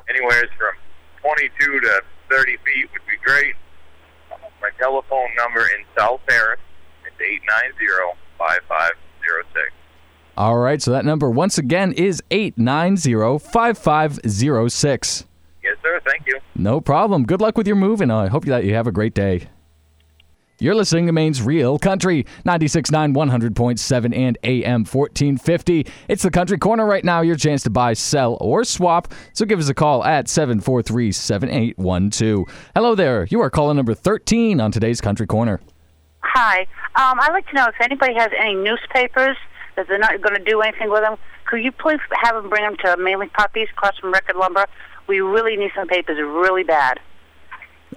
Anywhere 0.10 0.48
from 0.58 0.74
22 1.22 1.80
to 1.82 2.02
30 2.30 2.58
feet 2.66 2.90
would 2.94 3.06
be 3.06 3.18
great. 3.26 3.56
Uh, 4.32 4.38
my 4.62 4.70
telephone 4.80 5.30
number 5.36 5.62
in 5.62 5.86
South 5.98 6.22
Paris 6.28 6.62
is 7.06 7.14
890 7.20 8.18
5506. 8.38 9.79
All 10.40 10.58
right, 10.58 10.82
so 10.82 10.92
that 10.92 11.04
number 11.04 11.30
once 11.30 11.58
again 11.58 11.92
is 11.92 12.24
890 12.32 13.40
5506. 13.40 15.26
Yes, 15.62 15.76
sir. 15.84 16.00
Thank 16.06 16.28
you. 16.28 16.40
No 16.56 16.80
problem. 16.80 17.26
Good 17.26 17.42
luck 17.42 17.58
with 17.58 17.68
your 17.68 17.76
move, 17.76 18.00
and 18.00 18.10
I 18.10 18.28
hope 18.28 18.46
that 18.46 18.64
you 18.64 18.74
have 18.74 18.88
a 18.88 18.92
great 18.94 19.14
day. 19.14 19.50
You're 20.58 20.76
listening 20.76 21.08
to 21.08 21.12
Maine's 21.12 21.42
Real 21.42 21.78
Country, 21.78 22.26
96.9, 22.46 23.14
100.7, 23.14 24.16
and 24.16 24.38
AM 24.46 24.86
1450. 24.86 25.86
It's 26.08 26.24
the 26.24 26.32
Country 26.32 26.58
Corner 26.58 26.86
right 26.86 27.04
now. 27.04 27.20
Your 27.20 27.36
chance 27.36 27.64
to 27.64 27.70
buy, 27.70 27.92
sell, 27.92 28.38
or 28.40 28.64
swap. 28.64 29.14
So 29.34 29.44
give 29.46 29.60
us 29.60 29.68
a 29.68 29.74
call 29.74 30.06
at 30.06 30.30
743 30.30 31.12
7812. 31.12 32.48
Hello 32.74 32.96
there. 32.96 33.26
You 33.30 33.42
are 33.42 33.50
calling 33.50 33.76
number 33.76 33.94
13 33.94 34.62
on 34.62 34.72
today's 34.72 35.02
Country 35.02 35.28
Corner. 35.28 35.60
Hi. 36.22 36.62
Um, 36.96 37.20
I'd 37.20 37.34
like 37.34 37.48
to 37.50 37.56
know 37.56 37.66
if 37.66 37.76
anybody 37.82 38.14
has 38.14 38.32
any 38.40 38.56
newspapers 38.56 39.36
they're 39.88 40.00
not 40.00 40.22
going 40.22 40.36
to 40.36 40.44
do 40.44 40.62
anything 40.62 40.90
with 40.90 41.02
them. 41.02 41.18
Could 41.46 41.64
you 41.64 41.72
please 41.72 42.00
have 42.24 42.36
them 42.36 42.50
bring 42.50 42.64
them 42.64 42.76
to 42.84 42.98
mainly 42.98 43.28
puppies 43.28 43.70
across 43.72 43.98
from 43.98 44.12
Record 44.12 44.36
Lumber? 44.36 44.66
We 45.08 45.22
really 45.22 45.56
need 45.56 45.72
some 45.76 45.88
papers 45.88 46.18
really 46.18 46.64
bad. 46.64 47.00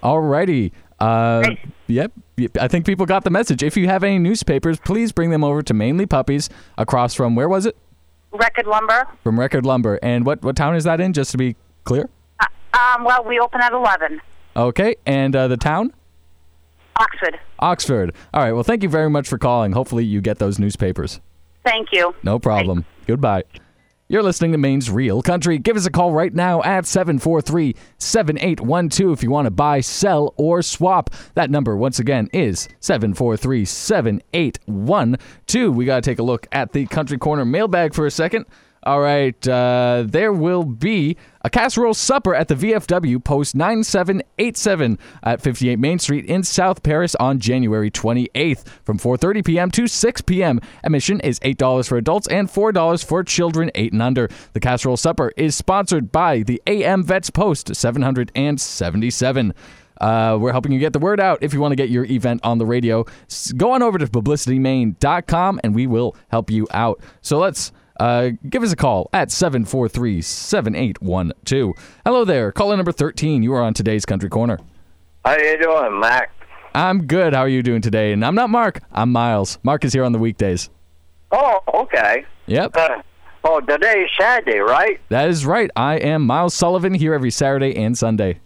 All 0.02 0.20
righty. 0.20 0.72
Uh, 0.98 1.50
yep. 1.86 2.12
yep. 2.36 2.56
I 2.58 2.68
think 2.68 2.86
people 2.86 3.06
got 3.06 3.24
the 3.24 3.30
message. 3.30 3.62
If 3.62 3.76
you 3.76 3.88
have 3.88 4.04
any 4.04 4.18
newspapers, 4.18 4.78
please 4.80 5.12
bring 5.12 5.30
them 5.30 5.44
over 5.44 5.62
to 5.62 5.74
Mainly 5.74 6.06
Puppies 6.06 6.48
across 6.78 7.14
from, 7.14 7.34
where 7.34 7.48
was 7.48 7.66
it? 7.66 7.76
Record 8.32 8.66
Lumber. 8.66 9.06
From 9.22 9.38
Record 9.38 9.66
Lumber. 9.66 9.98
And 10.02 10.24
what, 10.24 10.42
what 10.42 10.56
town 10.56 10.76
is 10.76 10.84
that 10.84 11.00
in, 11.00 11.12
just 11.12 11.30
to 11.32 11.38
be 11.38 11.56
clear? 11.84 12.08
Uh, 12.40 12.46
um, 12.78 13.04
well, 13.04 13.24
we 13.24 13.38
open 13.38 13.60
at 13.60 13.72
11. 13.72 14.20
Okay. 14.56 14.96
And 15.04 15.36
uh, 15.36 15.48
the 15.48 15.56
town? 15.56 15.92
Oxford. 16.96 17.38
Oxford. 17.58 18.14
All 18.32 18.42
right. 18.42 18.52
Well, 18.52 18.62
thank 18.62 18.82
you 18.82 18.88
very 18.88 19.10
much 19.10 19.28
for 19.28 19.38
calling. 19.38 19.72
Hopefully, 19.72 20.04
you 20.04 20.20
get 20.20 20.38
those 20.38 20.58
newspapers. 20.58 21.20
Thank 21.64 21.92
you. 21.92 22.14
No 22.22 22.38
problem. 22.38 22.84
Goodbye. 23.06 23.44
You're 24.08 24.22
listening 24.22 24.52
to 24.52 24.58
Maine's 24.58 24.90
Real 24.90 25.22
Country. 25.22 25.58
Give 25.58 25.74
us 25.74 25.86
a 25.86 25.90
call 25.90 26.12
right 26.12 26.34
now 26.34 26.62
at 26.64 26.84
743 26.84 27.74
7812 27.96 29.18
if 29.18 29.22
you 29.22 29.30
want 29.30 29.46
to 29.46 29.50
buy, 29.50 29.80
sell, 29.80 30.34
or 30.36 30.60
swap. 30.60 31.08
That 31.34 31.50
number, 31.50 31.78
once 31.78 31.98
again, 31.98 32.28
is 32.30 32.68
743 32.80 33.64
7812. 33.64 35.74
We 35.74 35.84
got 35.86 36.04
to 36.04 36.10
take 36.10 36.18
a 36.18 36.22
look 36.22 36.46
at 36.52 36.72
the 36.72 36.84
Country 36.88 37.16
Corner 37.16 37.46
mailbag 37.46 37.94
for 37.94 38.04
a 38.04 38.10
second. 38.10 38.44
All 38.84 39.00
right, 39.00 39.46
uh, 39.46 40.02
there 40.06 40.32
will 40.32 40.64
be 40.64 41.16
a 41.42 41.50
casserole 41.50 41.94
supper 41.94 42.34
at 42.34 42.48
the 42.48 42.56
VFW 42.56 43.22
Post 43.22 43.54
9787 43.54 44.98
at 45.22 45.40
58 45.40 45.78
Main 45.78 46.00
Street 46.00 46.24
in 46.24 46.42
South 46.42 46.82
Paris 46.82 47.14
on 47.16 47.38
January 47.38 47.92
28th 47.92 48.66
from 48.82 48.98
4:30 48.98 49.44
p.m. 49.44 49.70
to 49.70 49.86
6 49.86 50.20
p.m. 50.22 50.60
Admission 50.82 51.20
is 51.20 51.38
$8 51.40 51.88
for 51.88 51.96
adults 51.96 52.26
and 52.26 52.48
$4 52.48 53.04
for 53.04 53.22
children 53.22 53.70
8 53.76 53.92
and 53.92 54.02
under. 54.02 54.28
The 54.52 54.60
casserole 54.60 54.96
supper 54.96 55.32
is 55.36 55.54
sponsored 55.54 56.10
by 56.10 56.42
the 56.42 56.60
AMVETS 56.66 57.32
Post 57.32 57.76
777. 57.76 59.54
Uh, 60.00 60.36
we're 60.40 60.50
helping 60.50 60.72
you 60.72 60.80
get 60.80 60.92
the 60.92 60.98
word 60.98 61.20
out. 61.20 61.38
If 61.40 61.54
you 61.54 61.60
want 61.60 61.70
to 61.70 61.76
get 61.76 61.88
your 61.88 62.04
event 62.06 62.40
on 62.42 62.58
the 62.58 62.66
radio, 62.66 63.06
go 63.56 63.70
on 63.70 63.82
over 63.82 63.98
to 63.98 64.06
publicitymaine.com 64.06 65.60
and 65.62 65.72
we 65.72 65.86
will 65.86 66.16
help 66.32 66.50
you 66.50 66.66
out. 66.72 67.00
So 67.20 67.38
let's 67.38 67.70
uh, 68.02 68.30
give 68.48 68.62
us 68.62 68.72
a 68.72 68.76
call 68.76 69.08
at 69.12 69.30
743 69.30 70.20
7812. 70.22 71.74
Hello 72.04 72.24
there. 72.24 72.50
Caller 72.52 72.76
number 72.76 72.92
13. 72.92 73.42
You 73.42 73.54
are 73.54 73.62
on 73.62 73.74
today's 73.74 74.04
Country 74.04 74.28
Corner. 74.28 74.58
How 75.24 75.36
you 75.36 75.56
doing, 75.62 76.00
Mac? 76.00 76.30
I'm 76.74 77.06
good. 77.06 77.32
How 77.32 77.40
are 77.42 77.48
you 77.48 77.62
doing 77.62 77.80
today? 77.80 78.12
And 78.12 78.24
I'm 78.24 78.34
not 78.34 78.50
Mark. 78.50 78.80
I'm 78.92 79.12
Miles. 79.12 79.58
Mark 79.62 79.84
is 79.84 79.92
here 79.92 80.04
on 80.04 80.12
the 80.12 80.18
weekdays. 80.18 80.68
Oh, 81.30 81.60
okay. 81.72 82.24
Yep. 82.46 82.76
Uh, 82.76 83.02
oh, 83.44 83.60
today's 83.60 84.08
Saturday, 84.18 84.58
right? 84.58 84.98
That 85.08 85.28
is 85.28 85.46
right. 85.46 85.70
I 85.76 85.96
am 85.96 86.26
Miles 86.26 86.54
Sullivan 86.54 86.94
here 86.94 87.14
every 87.14 87.30
Saturday 87.30 87.76
and 87.76 87.96
Sunday. 87.96 88.40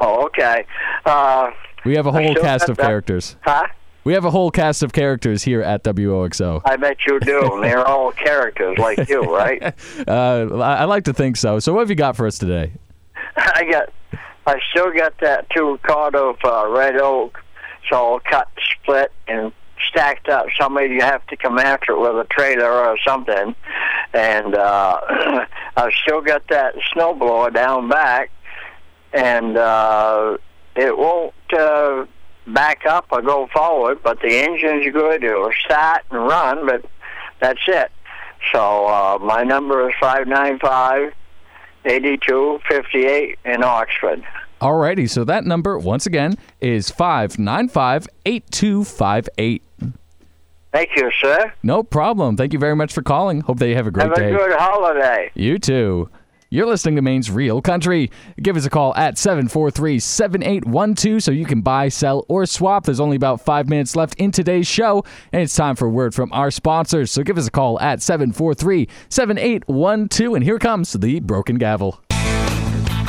Oh, 0.00 0.26
okay. 0.26 0.66
Uh, 1.06 1.50
We 1.86 1.96
have 1.96 2.06
a 2.06 2.12
whole 2.12 2.34
cast 2.34 2.68
of 2.68 2.76
that- 2.76 2.84
characters. 2.86 3.36
Huh? 3.42 3.66
We 4.04 4.14
have 4.14 4.24
a 4.24 4.30
whole 4.30 4.50
cast 4.50 4.82
of 4.82 4.92
characters 4.92 5.44
here 5.44 5.62
at 5.62 5.84
WOXO. 5.84 6.62
I 6.64 6.76
bet 6.76 6.98
you 7.06 7.20
do. 7.20 7.60
They're 7.62 7.86
all 7.86 8.10
characters 8.12 8.76
like 8.78 9.08
you, 9.08 9.22
right? 9.22 9.74
Uh, 10.06 10.58
I 10.58 10.84
like 10.84 11.04
to 11.04 11.12
think 11.12 11.36
so. 11.36 11.58
So, 11.58 11.72
what 11.72 11.80
have 11.80 11.90
you 11.90 11.96
got 11.96 12.16
for 12.16 12.26
us 12.26 12.38
today? 12.38 12.72
I 13.36 13.64
got, 13.70 13.92
I 14.46 14.58
still 14.70 14.92
got 14.92 15.18
that 15.20 15.48
two 15.50 15.78
cord 15.86 16.14
of 16.14 16.36
uh, 16.44 16.68
red 16.68 16.96
oak. 16.96 17.38
It's 17.82 17.92
all 17.92 18.18
cut, 18.20 18.48
split, 18.80 19.12
and 19.28 19.52
stacked 19.88 20.28
up. 20.28 20.46
Somebody 20.60 20.94
you 20.94 21.02
have 21.02 21.26
to 21.28 21.36
come 21.36 21.58
after 21.58 21.92
it 21.92 22.00
with 22.00 22.26
a 22.26 22.26
trailer 22.30 22.70
or 22.70 22.96
something. 23.06 23.54
And 24.12 24.54
uh, 24.54 25.46
I've 25.76 25.92
still 26.02 26.20
got 26.20 26.46
that 26.48 26.74
snowblower 26.94 27.54
down 27.54 27.88
back, 27.88 28.30
and 29.12 29.56
uh, 29.56 30.38
it 30.76 30.96
won't 30.96 31.34
uh, 31.52 32.06
back 32.46 32.84
up 32.86 33.06
or 33.10 33.22
go 33.22 33.48
forward, 33.52 34.02
but 34.02 34.20
the 34.20 34.34
engine's 34.38 34.92
good. 34.92 35.22
It 35.24 35.34
will 35.34 35.52
start 35.64 36.02
and 36.10 36.20
run, 36.26 36.66
but 36.66 36.84
that's 37.40 37.60
it. 37.66 37.90
So 38.52 38.86
uh, 38.86 39.18
my 39.20 39.42
number 39.44 39.88
is 39.88 39.94
five 40.00 40.26
nine 40.26 40.58
five 40.58 41.12
eighty 41.84 42.18
two 42.18 42.58
fifty 42.68 43.06
eight 43.06 43.38
in 43.44 43.62
Oxford. 43.62 44.24
Alrighty, 44.60 45.10
so 45.10 45.24
that 45.24 45.44
number, 45.44 45.76
once 45.76 46.06
again, 46.06 46.36
is 46.60 46.88
595 46.88 48.06
8258. 48.24 49.62
Thank 50.72 50.90
you, 50.96 51.10
sir. 51.20 51.52
No 51.64 51.82
problem. 51.82 52.36
Thank 52.36 52.52
you 52.52 52.60
very 52.60 52.76
much 52.76 52.92
for 52.92 53.02
calling. 53.02 53.40
Hope 53.40 53.58
that 53.58 53.68
you 53.68 53.74
have 53.74 53.88
a 53.88 53.90
great 53.90 54.06
Have 54.06 54.14
day. 54.14 54.32
a 54.32 54.36
good 54.36 54.52
holiday. 54.56 55.32
You 55.34 55.58
too. 55.58 56.08
You're 56.52 56.66
listening 56.66 56.96
to 56.96 57.02
Maine's 57.02 57.30
Real 57.30 57.62
Country. 57.62 58.10
Give 58.42 58.58
us 58.58 58.66
a 58.66 58.68
call 58.68 58.94
at 58.94 59.16
743 59.16 59.98
7812 59.98 61.22
so 61.22 61.30
you 61.30 61.46
can 61.46 61.62
buy, 61.62 61.88
sell, 61.88 62.26
or 62.28 62.44
swap. 62.44 62.84
There's 62.84 63.00
only 63.00 63.16
about 63.16 63.40
five 63.40 63.70
minutes 63.70 63.96
left 63.96 64.16
in 64.16 64.32
today's 64.32 64.66
show, 64.66 65.02
and 65.32 65.40
it's 65.40 65.56
time 65.56 65.76
for 65.76 65.86
a 65.86 65.90
word 65.90 66.14
from 66.14 66.30
our 66.30 66.50
sponsors. 66.50 67.10
So 67.10 67.22
give 67.22 67.38
us 67.38 67.46
a 67.46 67.50
call 67.50 67.80
at 67.80 68.02
743 68.02 68.86
7812. 69.08 70.34
And 70.34 70.44
here 70.44 70.58
comes 70.58 70.92
the 70.92 71.20
Broken 71.20 71.56
Gavel. 71.56 71.98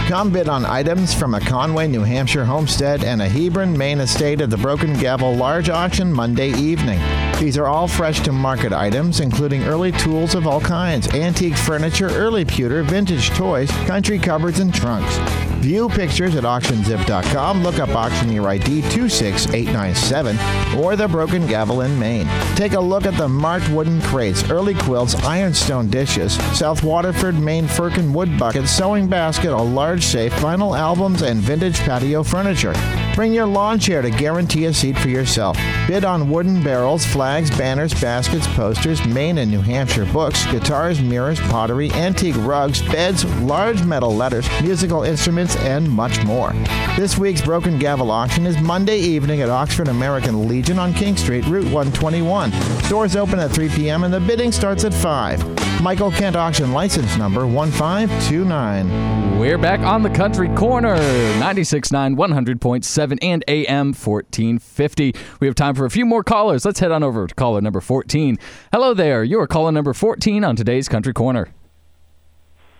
Come 0.07 0.31
bid 0.31 0.49
on 0.49 0.65
items 0.65 1.13
from 1.13 1.33
a 1.33 1.39
Conway, 1.39 1.87
New 1.87 2.01
Hampshire 2.03 2.43
homestead 2.43 3.05
and 3.05 3.21
a 3.21 3.29
Hebron, 3.29 3.75
Maine 3.75 4.01
estate 4.01 4.41
at 4.41 4.49
the 4.49 4.57
Broken 4.57 4.93
Gavel 4.99 5.33
large 5.33 5.69
auction 5.69 6.11
Monday 6.11 6.49
evening. 6.49 6.99
These 7.39 7.57
are 7.57 7.67
all 7.67 7.87
fresh 7.87 8.19
to 8.21 8.33
market 8.33 8.73
items, 8.73 9.21
including 9.21 9.63
early 9.63 9.93
tools 9.93 10.35
of 10.35 10.45
all 10.45 10.59
kinds, 10.59 11.07
antique 11.13 11.57
furniture, 11.57 12.09
early 12.09 12.43
pewter, 12.43 12.83
vintage 12.83 13.29
toys, 13.29 13.71
country 13.87 14.19
cupboards, 14.19 14.59
and 14.59 14.73
trunks. 14.73 15.52
View 15.63 15.87
pictures 15.87 16.35
at 16.35 16.43
auctionzip.com, 16.43 17.63
look 17.63 17.79
up 17.79 17.87
auctioneer 17.95 18.45
ID 18.49 18.81
26897 18.81 20.37
or 20.77 20.97
the 20.97 21.07
Broken 21.07 21.47
Gavel 21.47 21.83
in 21.83 21.97
Maine. 21.97 22.27
Take 22.57 22.73
a 22.73 22.79
look 22.81 23.05
at 23.05 23.15
the 23.15 23.29
marked 23.29 23.69
wooden 23.69 24.01
crates, 24.01 24.49
early 24.49 24.73
quilts, 24.73 25.15
ironstone 25.23 25.87
dishes, 25.87 26.33
South 26.57 26.83
Waterford, 26.83 27.39
Maine 27.39 27.69
Firkin 27.69 28.11
wood 28.11 28.37
bucket, 28.37 28.67
sewing 28.67 29.07
basket, 29.07 29.53
a 29.53 29.57
large 29.57 30.03
safe, 30.03 30.33
vinyl 30.33 30.77
albums, 30.77 31.21
and 31.21 31.39
vintage 31.39 31.79
patio 31.79 32.23
furniture. 32.23 32.73
Bring 33.13 33.31
your 33.31 33.45
lawn 33.45 33.77
chair 33.77 34.01
to 34.01 34.09
guarantee 34.09 34.65
a 34.65 34.73
seat 34.73 34.97
for 34.97 35.07
yourself. 35.07 35.55
Bid 35.87 36.03
on 36.03 36.31
wooden 36.31 36.63
barrels, 36.63 37.05
flags, 37.05 37.55
banners, 37.55 37.93
baskets, 38.01 38.47
posters, 38.55 39.05
Maine 39.05 39.37
and 39.37 39.51
New 39.51 39.61
Hampshire 39.61 40.05
books, 40.05 40.45
guitars, 40.47 40.99
mirrors, 40.99 41.39
pottery, 41.41 41.91
antique 41.91 42.35
rugs, 42.37 42.81
beds, 42.81 43.23
large 43.41 43.83
metal 43.83 44.15
letters, 44.15 44.47
musical 44.63 45.03
instruments, 45.03 45.55
and 45.57 45.87
much 45.87 46.23
more. 46.23 46.53
This 46.97 47.15
week's 47.15 47.41
Broken 47.41 47.77
Gavel 47.77 48.09
auction 48.09 48.47
is 48.47 48.59
Monday 48.59 48.97
evening 48.97 49.41
at 49.41 49.49
Oxford 49.49 49.89
American 49.89 50.47
Legion 50.47 50.79
on 50.79 50.91
King 50.93 51.15
Street, 51.15 51.45
Route 51.45 51.65
121. 51.65 52.51
Doors 52.89 53.15
open 53.15 53.37
at 53.37 53.51
3 53.51 53.69
p.m. 53.69 54.03
and 54.05 54.13
the 54.13 54.19
bidding 54.19 54.51
starts 54.51 54.85
at 54.85 54.93
5. 54.93 55.72
Michael 55.83 56.11
Kent 56.11 56.37
Auction 56.37 56.71
License 56.71 57.17
Number 57.17 57.45
1529. 57.45 59.37
We're 59.37 59.57
back 59.57 59.81
on 59.81 60.01
the 60.01 60.09
country 60.09 60.47
corner 60.55 60.95
96.9, 60.95 62.15
100.7, 62.15 63.17
and 63.21 63.43
AM 63.49 63.87
1450. 63.87 65.13
We 65.41 65.47
have 65.47 65.55
time 65.57 65.75
for 65.75 65.83
a 65.83 65.89
few 65.89 66.05
more 66.05 66.23
callers. 66.23 66.63
Let's 66.63 66.79
head 66.79 66.93
on 66.93 67.03
over 67.03 67.27
to 67.27 67.35
caller 67.35 67.59
number 67.59 67.81
14. 67.81 68.39
Hello 68.71 68.93
there. 68.93 69.25
You 69.25 69.41
are 69.41 69.45
caller 69.45 69.73
number 69.73 69.93
14 69.93 70.45
on 70.45 70.55
today's 70.55 70.87
country 70.87 71.11
corner. 71.11 71.49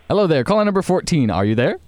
Hello 0.08 0.26
there. 0.26 0.46
Caller 0.46 0.64
number 0.64 0.82
14. 0.82 1.30
Are 1.30 1.44
you 1.44 1.56
there? 1.56 1.80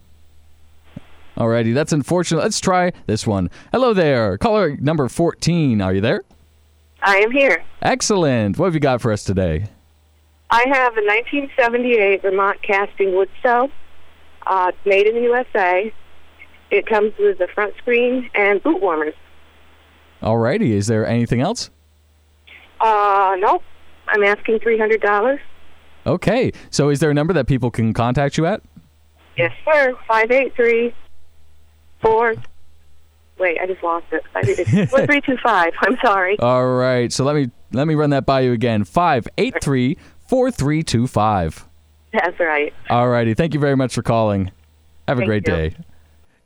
Alrighty, 1.38 1.74
that's 1.74 1.94
unfortunate. 1.94 2.42
Let's 2.42 2.60
try 2.60 2.92
this 3.06 3.26
one. 3.26 3.50
Hello 3.72 3.94
there. 3.94 4.38
Caller 4.38 4.76
number 4.76 5.08
14. 5.08 5.80
Are 5.80 5.94
you 5.94 6.02
there? 6.02 6.24
I 7.02 7.20
am 7.20 7.32
here. 7.32 7.64
Excellent. 7.82 8.58
What 8.58 8.66
have 8.66 8.74
you 8.74 8.82
got 8.82 9.00
for 9.00 9.14
us 9.14 9.24
today? 9.24 9.70
I 10.56 10.64
have 10.70 10.94
a 10.94 11.02
1978 11.04 12.22
Vermont 12.22 12.62
casting 12.62 13.14
wood 13.14 13.28
stove. 13.42 13.72
Uh, 14.48 14.72
it's 14.74 14.86
made 14.86 15.06
in 15.06 15.16
the 15.16 15.22
USA. 15.24 15.94
It 16.72 16.86
comes 16.86 17.12
with 17.20 17.42
a 17.42 17.48
front 17.48 17.76
screen 17.78 18.30
and 18.34 18.64
boot 18.64 18.82
warmers. 18.82 19.16
Alrighty. 20.24 20.70
Is 20.70 20.88
there 20.88 21.06
anything 21.06 21.42
else? 21.42 21.72
Uh, 22.80 23.36
nope. 23.38 23.64
I'm 24.08 24.24
asking 24.24 24.60
$300. 24.60 25.40
Okay. 26.08 26.54
So 26.70 26.88
is 26.88 27.02
there 27.02 27.10
a 27.10 27.14
number 27.14 27.34
that 27.34 27.48
people 27.48 27.70
can 27.70 27.94
contact 27.94 28.38
you 28.38 28.46
at? 28.46 28.62
Yes, 29.36 29.52
sir. 29.66 29.94
583 30.08 30.96
4. 32.02 32.36
Wait, 33.38 33.58
I 33.60 33.68
just 33.68 33.84
lost 33.84 34.06
it. 34.14 34.24
583 34.32 34.86
4325. 34.86 35.74
I'm 35.82 35.98
sorry. 36.02 36.40
All 36.40 36.76
right. 36.76 37.12
So 37.12 37.26
let 37.26 37.36
me 37.36 37.52
let 37.74 37.88
me 37.88 37.96
run 37.96 38.12
that 38.12 38.26
by 38.26 38.40
you 38.42 38.54
again. 38.54 38.86
583 38.86 39.98
4325. 40.28 41.68
That's 42.14 42.40
right. 42.40 42.74
All 42.90 43.10
righty. 43.10 43.34
Thank 43.34 43.54
you 43.54 43.60
very 43.60 43.76
much 43.76 43.94
for 43.94 44.02
calling. 44.02 44.52
Have 45.08 45.18
a 45.18 45.22
Thank 45.22 45.28
great 45.28 45.48
you. 45.48 45.54
day. 45.54 45.76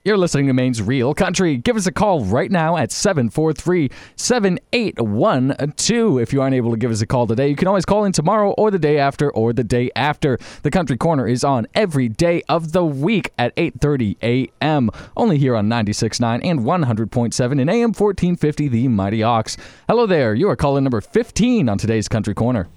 You're 0.05 0.17
listening 0.17 0.47
to 0.47 0.53
Maine's 0.53 0.81
Real 0.81 1.13
Country. 1.13 1.57
Give 1.57 1.75
us 1.75 1.85
a 1.85 1.91
call 1.91 2.23
right 2.23 2.49
now 2.49 2.77
at 2.77 2.91
743 2.91 3.91
7812. 4.15 6.19
If 6.19 6.33
you 6.33 6.41
aren't 6.41 6.55
able 6.55 6.71
to 6.71 6.77
give 6.77 6.89
us 6.89 7.01
a 7.01 7.05
call 7.05 7.27
today, 7.27 7.49
you 7.49 7.55
can 7.55 7.67
always 7.67 7.85
call 7.85 8.05
in 8.05 8.13
tomorrow 8.13 8.51
or 8.51 8.71
the 8.71 8.79
day 8.79 8.97
after 8.97 9.29
or 9.29 9.51
the 9.51 9.63
day 9.63 9.91
after. 9.97 10.39
The 10.63 10.71
Country 10.71 10.97
Corner 10.97 11.27
is 11.27 11.43
on 11.43 11.67
every 11.75 12.07
day 12.07 12.41
of 12.47 12.71
the 12.71 12.85
week 12.85 13.31
at 13.37 13.53
8:30 13.57 14.15
a.m. 14.23 14.89
Only 15.17 15.37
here 15.37 15.55
on 15.55 15.67
96.9 15.67 16.39
and 16.43 16.61
100.7 16.61 17.51
in 17.59 17.69
AM 17.69 17.89
1450 17.89 18.67
The 18.69 18.87
Mighty 18.87 19.21
Ox. 19.21 19.57
Hello 19.89 20.05
there. 20.05 20.33
You 20.33 20.49
are 20.49 20.55
calling 20.55 20.85
number 20.85 21.01
15 21.01 21.67
on 21.67 21.77
today's 21.77 22.07
Country 22.07 22.33
Corner. 22.33 22.69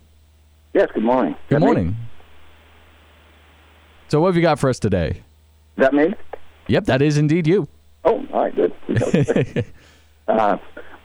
Yes, 0.74 0.88
good 0.94 1.04
morning. 1.04 1.34
Good 1.48 1.56
That 1.56 1.60
me? 1.60 1.66
morning. 1.66 1.96
So 4.08 4.20
what 4.20 4.28
have 4.28 4.36
you 4.36 4.42
got 4.42 4.58
for 4.58 4.68
us 4.70 4.78
today? 4.78 5.22
That 5.76 5.94
me? 5.94 6.14
Yep, 6.68 6.84
that 6.86 7.02
is 7.02 7.18
indeed 7.18 7.46
you. 7.46 7.68
Oh, 8.04 8.24
all 8.32 8.42
right, 8.42 8.54
good. 8.54 8.72
uh, 10.28 10.56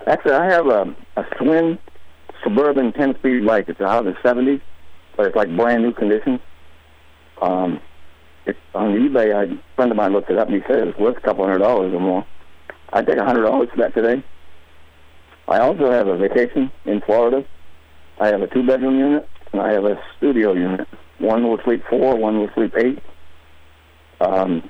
actually, 0.06 0.32
I 0.34 0.46
have 0.46 0.68
a, 0.68 0.96
a 1.16 1.24
Schwinn 1.36 1.78
Suburban 2.44 2.92
10-speed 2.94 3.46
bike. 3.46 3.66
It's 3.68 3.82
out 3.82 4.06
of 4.06 4.14
the 4.14 4.20
70s, 4.22 4.62
but 5.16 5.28
it's 5.28 5.36
like 5.36 5.56
brand 5.56 5.84
new 5.84 5.94
condition. 5.94 6.40
Um, 7.42 7.80
it's 8.46 8.60
on 8.74 8.94
eBay. 8.94 9.36
I, 9.36 9.44
a 9.54 9.76
friend 9.76 9.92
of 9.92 9.98
mine 9.98 10.14
looked 10.14 10.30
it 10.30 10.38
up, 10.38 10.48
and 10.48 10.56
he 10.56 10.62
said 10.68 10.88
it's 10.88 10.98
worth 10.98 11.18
a 11.18 11.22
couple 11.22 11.46
hundred 11.46 11.60
dollars 11.60 11.94
or 11.94 12.00
more. 12.00 12.26
I'd 12.94 13.06
take 13.06 13.18
a 13.18 13.26
hundred 13.26 13.44
dollars 13.44 13.70
for 13.72 13.78
that 13.78 13.94
today. 13.94 14.24
I 15.48 15.60
also 15.60 15.92
have 15.92 16.08
a 16.08 16.18
vacation 16.18 16.72
in 16.86 17.02
Florida. 17.02 17.46
I 18.20 18.28
have 18.28 18.42
a 18.42 18.48
two-bedroom 18.48 18.98
unit, 18.98 19.30
and 19.54 19.62
I 19.62 19.74
have 19.74 19.86
a 19.86 20.00
studio 20.18 20.54
unit. 20.54 20.88
One 21.20 21.44
will 21.44 21.60
sleep 21.64 21.84
four, 21.90 22.16
one 22.16 22.40
will 22.40 22.50
sleep 22.54 22.74
eight. 22.78 23.00
Um, 24.20 24.70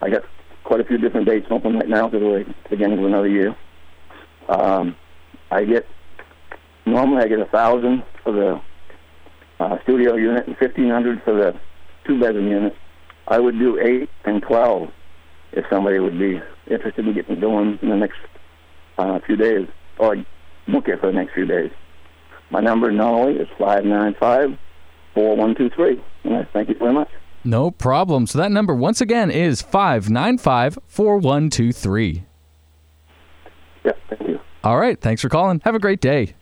I 0.00 0.10
got 0.10 0.22
quite 0.64 0.80
a 0.80 0.84
few 0.84 0.98
different 0.98 1.26
dates 1.26 1.46
open 1.50 1.76
right 1.76 1.88
now 1.88 2.08
because 2.08 2.22
we're 2.22 2.44
the 2.44 2.54
beginning 2.70 2.98
of 2.98 3.04
another 3.04 3.28
year. 3.28 3.56
Um, 4.48 4.96
I 5.50 5.64
get 5.64 5.86
normally 6.84 7.22
I 7.22 7.28
get 7.28 7.40
a 7.40 7.46
thousand 7.46 8.04
for 8.22 8.32
the 8.32 8.60
uh, 9.58 9.78
studio 9.82 10.16
unit 10.16 10.46
and 10.46 10.56
fifteen 10.58 10.90
hundred 10.90 11.22
for 11.22 11.34
the 11.34 11.58
two 12.06 12.20
bedroom 12.20 12.48
unit. 12.48 12.76
I 13.28 13.38
would 13.38 13.58
do 13.58 13.78
eight 13.80 14.10
and 14.24 14.42
twelve 14.42 14.90
if 15.52 15.64
somebody 15.70 15.98
would 15.98 16.18
be 16.18 16.40
interested 16.70 17.06
in 17.06 17.14
getting 17.14 17.40
going 17.40 17.78
in 17.82 17.88
the 17.88 17.96
next 17.96 18.18
uh, 18.98 19.18
few 19.26 19.36
days, 19.36 19.68
or 19.98 20.16
book 20.68 20.88
it 20.88 21.00
for 21.00 21.06
the 21.06 21.12
next 21.12 21.34
few 21.34 21.46
days. 21.46 21.70
My 22.50 22.60
number 22.60 22.90
only 22.90 23.34
is 23.40 23.48
five 23.58 23.84
nine 23.84 24.14
five 24.18 24.56
four 25.14 25.36
one 25.36 25.54
two 25.54 25.70
three. 25.70 26.02
And 26.24 26.36
I 26.36 26.48
thank 26.52 26.68
you 26.68 26.76
very 26.78 26.92
much. 26.92 27.08
No 27.44 27.70
problem. 27.70 28.26
So 28.26 28.38
that 28.38 28.50
number 28.50 28.74
once 28.74 29.00
again 29.00 29.30
is 29.30 29.62
595 29.62 30.78
4123. 30.88 32.24
Yeah, 33.84 33.92
thank 34.10 34.28
you. 34.28 34.40
All 34.64 34.78
right. 34.78 35.00
Thanks 35.00 35.22
for 35.22 35.28
calling. 35.28 35.60
Have 35.64 35.76
a 35.76 35.78
great 35.78 36.00
day. 36.00 36.34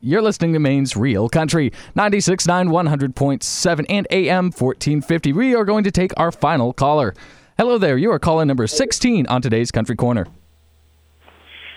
You're 0.00 0.20
listening 0.20 0.52
to 0.52 0.58
Maine's 0.58 0.96
Real 0.96 1.30
Country, 1.30 1.70
96.9, 1.96 2.68
100.7, 3.14 3.86
and 3.88 4.06
AM 4.10 4.46
1450. 4.46 5.32
We 5.32 5.54
are 5.54 5.64
going 5.64 5.84
to 5.84 5.90
take 5.90 6.12
our 6.18 6.30
final 6.30 6.74
caller. 6.74 7.14
Hello 7.56 7.78
there. 7.78 7.96
You 7.96 8.10
are 8.10 8.18
calling 8.18 8.48
number 8.48 8.66
16 8.66 9.26
on 9.28 9.40
today's 9.40 9.70
Country 9.70 9.96
Corner. 9.96 10.26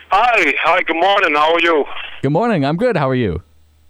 Hi, 0.10 0.54
hi. 0.64 0.82
Good 0.84 0.96
morning. 0.96 1.36
How 1.36 1.54
are 1.54 1.60
you? 1.60 1.84
Good 2.22 2.32
morning. 2.32 2.64
I'm 2.64 2.78
good. 2.78 2.96
How 2.96 3.10
are 3.10 3.16
you? 3.16 3.42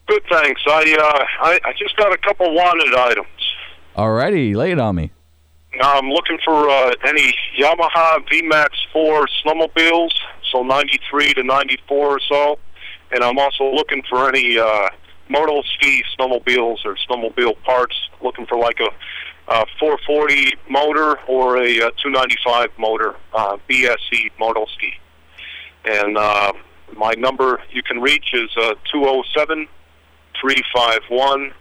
Good, 0.07 0.23
thanks. 0.31 0.61
I 0.65 0.95
uh, 0.99 1.45
I, 1.45 1.59
I 1.63 1.73
just 1.77 1.95
got 1.95 2.11
a 2.11 2.17
couple 2.17 2.53
wanted 2.55 2.95
items. 2.95 3.27
All 3.95 4.11
righty. 4.11 4.55
Lay 4.55 4.71
it 4.71 4.79
on 4.79 4.95
me. 4.95 5.11
I'm 5.79 6.09
looking 6.09 6.39
for 6.43 6.69
uh, 6.69 6.93
any 7.05 7.35
Yamaha 7.59 8.25
VMAX 8.31 8.69
4 8.91 9.27
snowmobiles, 9.45 10.09
so 10.51 10.63
93 10.63 11.35
to 11.35 11.43
94 11.43 12.07
or 12.07 12.19
so, 12.27 12.57
and 13.11 13.23
I'm 13.23 13.37
also 13.37 13.65
looking 13.71 14.01
for 14.09 14.27
any 14.27 14.57
uh, 14.57 14.89
Moto 15.29 15.61
Ski 15.75 16.03
snowmobiles 16.17 16.83
or 16.83 16.95
snowmobile 17.07 17.61
parts. 17.61 17.95
Looking 18.23 18.47
for 18.47 18.57
like 18.57 18.79
a 18.79 18.89
uh, 19.51 19.65
440 19.79 20.53
motor 20.67 21.19
or 21.27 21.57
a 21.57 21.69
uh, 21.79 21.91
295 22.01 22.69
motor, 22.79 23.15
uh, 23.33 23.57
BSE 23.69 24.31
Moto 24.39 24.65
Ski. 24.73 24.93
And 25.87 26.17
uh, 26.17 26.53
my 26.97 27.13
number 27.17 27.61
you 27.71 27.81
can 27.81 28.01
reach 28.01 28.33
is 28.33 28.49
uh, 28.57 28.73
207 28.91 29.67
351 30.41 31.53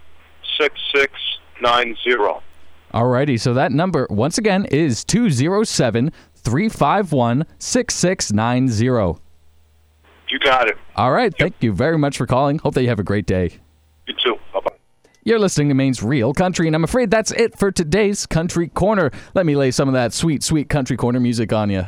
6690. 0.58 2.42
Alrighty, 2.94 3.38
so 3.38 3.52
that 3.54 3.72
number, 3.72 4.06
once 4.10 4.38
again, 4.38 4.64
is 4.66 5.04
207 5.04 6.12
351 6.34 7.44
6690. 7.58 9.20
You 10.28 10.38
got 10.40 10.68
it. 10.68 10.76
All 10.96 11.12
right, 11.12 11.32
thank 11.36 11.54
you 11.60 11.72
very 11.72 11.98
much 11.98 12.16
for 12.16 12.26
calling. 12.26 12.58
Hope 12.58 12.74
that 12.74 12.82
you 12.82 12.88
have 12.88 12.98
a 12.98 13.04
great 13.04 13.26
day. 13.26 13.50
You 14.06 14.14
too. 14.22 14.36
Bye 14.52 14.60
bye. 14.60 14.76
You're 15.24 15.38
listening 15.38 15.68
to 15.68 15.74
Maine's 15.74 16.02
Real 16.02 16.32
Country, 16.32 16.66
and 16.66 16.74
I'm 16.74 16.84
afraid 16.84 17.10
that's 17.10 17.32
it 17.32 17.58
for 17.58 17.70
today's 17.70 18.26
Country 18.26 18.68
Corner. 18.68 19.10
Let 19.34 19.46
me 19.46 19.56
lay 19.56 19.70
some 19.70 19.88
of 19.88 19.94
that 19.94 20.12
sweet, 20.12 20.42
sweet 20.42 20.68
Country 20.68 20.96
Corner 20.96 21.20
music 21.20 21.52
on 21.52 21.70
you. 21.70 21.86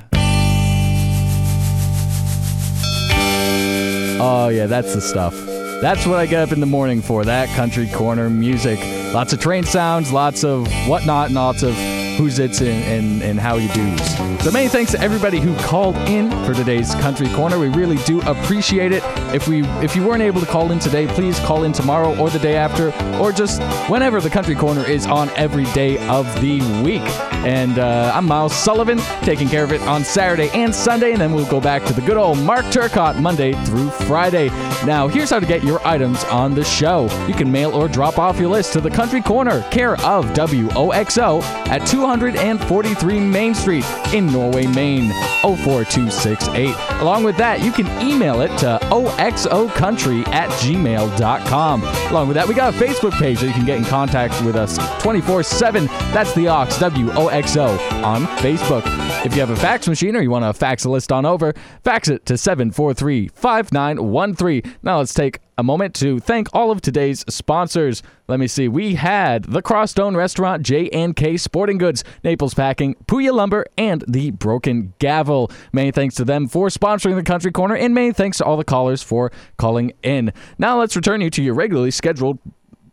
Oh, 4.21 4.49
yeah, 4.49 4.67
that's 4.67 4.95
the 4.95 5.01
stuff. 5.01 5.35
That's 5.81 6.05
what 6.07 6.19
I 6.19 6.27
get 6.27 6.43
up 6.43 6.53
in 6.53 6.61
the 6.61 6.67
morning 6.67 7.01
for, 7.03 7.25
that 7.25 7.49
Country 7.57 7.87
Corner 7.89 8.29
music. 8.29 8.81
Lots 9.15 9.33
of 9.33 9.41
train 9.41 9.63
sounds, 9.63 10.13
lots 10.13 10.43
of 10.43 10.67
whatnot, 10.89 11.27
and 11.27 11.37
lots 11.37 11.63
of 11.63 11.75
who's 12.19 12.41
it's 12.41 12.61
and, 12.61 12.69
and, 12.85 13.23
and 13.23 13.41
how 13.41 13.57
you 13.57 13.69
do's. 13.69 14.45
So 14.45 14.51
many 14.51 14.69
thanks 14.69 14.91
to 14.91 15.01
everybody 15.01 15.39
who 15.39 15.55
called 15.59 15.97
in 16.09 16.31
for 16.45 16.53
today's 16.53 16.93
Country 16.97 17.29
Corner. 17.29 17.59
We 17.61 17.69
really 17.69 17.97
do 17.99 18.21
appreciate 18.23 18.91
it. 18.91 19.03
If 19.33 19.47
we 19.47 19.65
if 19.83 19.95
you 19.95 20.05
weren't 20.05 20.23
able 20.23 20.41
to 20.41 20.47
call 20.47 20.73
in 20.73 20.81
today, 20.81 21.07
please 21.07 21.39
call 21.41 21.63
in 21.63 21.73
tomorrow 21.73 22.19
or 22.19 22.29
the 22.29 22.41
day 22.41 22.57
after, 22.57 22.93
or 23.21 23.31
just 23.31 23.63
whenever 23.89 24.21
the 24.21 24.31
Country 24.31 24.57
Corner 24.57 24.85
is 24.85 25.07
on 25.07 25.31
every 25.31 25.65
day 25.67 25.97
of 26.09 26.27
the 26.41 26.61
week. 26.83 27.03
And 27.45 27.79
uh, 27.79 28.11
I'm 28.15 28.27
Miles 28.27 28.55
Sullivan, 28.55 28.99
taking 29.23 29.49
care 29.49 29.63
of 29.63 29.71
it 29.71 29.81
on 29.83 30.03
Saturday 30.03 30.51
and 30.51 30.75
Sunday, 30.75 31.13
and 31.13 31.21
then 31.21 31.33
we'll 31.33 31.47
go 31.47 31.61
back 31.61 31.85
to 31.85 31.93
the 31.93 32.01
good 32.01 32.17
old 32.17 32.39
Mark 32.41 32.65
Turcott 32.73 33.21
Monday 33.21 33.53
through 33.65 33.91
Friday. 33.91 34.49
Now, 34.85 35.07
here's 35.07 35.31
how 35.31 35.39
to 35.39 35.47
get 35.47 35.63
your 35.63 35.87
items 35.87 36.25
on 36.25 36.55
the 36.55 36.65
show. 36.65 37.05
You 37.29 37.35
can 37.35 37.51
mail 37.53 37.73
or 37.73 37.87
drop 37.87 38.19
off 38.19 38.41
your 38.41 38.49
list 38.49 38.73
to 38.73 38.81
the 38.81 38.91
Country 38.91 39.23
Corner, 39.23 39.63
care 39.71 39.95
of 40.05 40.27
WOXO 40.35 41.43
at 41.69 41.83
243 42.17 43.21
Main 43.21 43.55
Street 43.55 43.85
in 44.15 44.27
Norway, 44.27 44.67
Maine, 44.67 45.11
04268. 45.43 46.75
Along 47.03 47.23
with 47.23 47.37
that, 47.37 47.63
you 47.63 47.71
can 47.71 47.87
email 48.01 48.41
it 48.41 48.49
to 48.59 48.79
oxocountry 48.85 50.27
at 50.29 50.49
gmail.com. 50.63 51.83
Along 51.83 52.29
with 52.29 52.35
that, 52.37 52.49
we 52.49 52.55
got 52.55 52.75
a 52.75 52.79
Facebook 52.79 53.13
page 53.19 53.41
that 53.41 53.49
you 53.49 53.53
can 53.53 53.67
get 53.67 53.77
in 53.77 53.85
contact 53.85 54.43
with 54.43 54.57
us 54.57 54.79
24 55.03 55.43
7. 55.43 55.87
That's 55.87 56.33
the 56.35 56.49
Ox, 56.49 56.79
W 56.79 57.11
O 57.13 57.29
X 57.29 57.57
O, 57.59 57.69
on 58.03 58.23
Facebook. 58.39 58.85
If 59.25 59.35
you 59.35 59.41
have 59.41 59.51
a 59.51 59.57
fax 59.57 59.89
machine 59.89 60.15
or 60.15 60.23
you 60.23 60.31
want 60.31 60.45
to 60.45 60.53
fax 60.53 60.85
a 60.85 60.91
list 60.91 61.11
on 61.11 61.27
over, 61.27 61.53
fax 61.83 62.09
it 62.09 62.25
to 62.27 62.39
743 62.39 63.29
5913. 63.29 64.63
Now 64.85 64.99
let's 64.99 65.13
take 65.13 65.41
a 65.59 65.65
moment 65.65 65.95
to 65.97 66.21
thank 66.21 66.49
all 66.55 66.71
of 66.71 66.81
today's 66.81 67.25
sponsors. 67.29 68.01
Let 68.29 68.39
me 68.39 68.47
see. 68.47 68.69
We 68.69 68.95
had 68.95 69.43
the 69.45 69.61
Crosstone 69.61 70.17
Restaurant, 70.17 70.63
J&K 70.63 71.37
Sporting 71.37 71.79
Goods, 71.79 72.05
Naples 72.23 72.55
Packing, 72.55 72.95
Puya 73.07 73.35
Lumber, 73.35 73.67
and 73.77 74.05
the 74.07 74.31
Broken 74.31 74.95
Gavel. 75.01 75.51
Many 75.73 75.91
thanks 75.91 76.15
to 76.15 76.25
them 76.25 76.47
for 76.47 76.69
sponsoring 76.69 77.17
the 77.17 77.25
Country 77.25 77.51
Corner, 77.51 77.75
and 77.75 77.93
many 77.93 78.13
thanks 78.13 78.39
to 78.39 78.45
all 78.45 78.57
the 78.57 78.65
callers 78.65 79.03
for 79.03 79.33
calling 79.57 79.93
in. 80.05 80.33
Now 80.59 80.79
let's 80.79 80.95
return 80.95 81.21
you 81.23 81.31
to 81.31 81.43
your 81.43 81.55
regularly 81.55 81.91
scheduled 81.91 82.39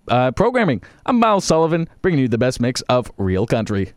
uh, 0.07 0.31
programming. 0.31 0.81
I'm 1.05 1.19
Miles 1.19 1.45
Sullivan, 1.45 1.87
bringing 2.01 2.19
you 2.19 2.27
the 2.27 2.39
best 2.39 2.59
mix 2.59 2.81
of 2.81 3.11
real 3.17 3.45
country. 3.45 3.93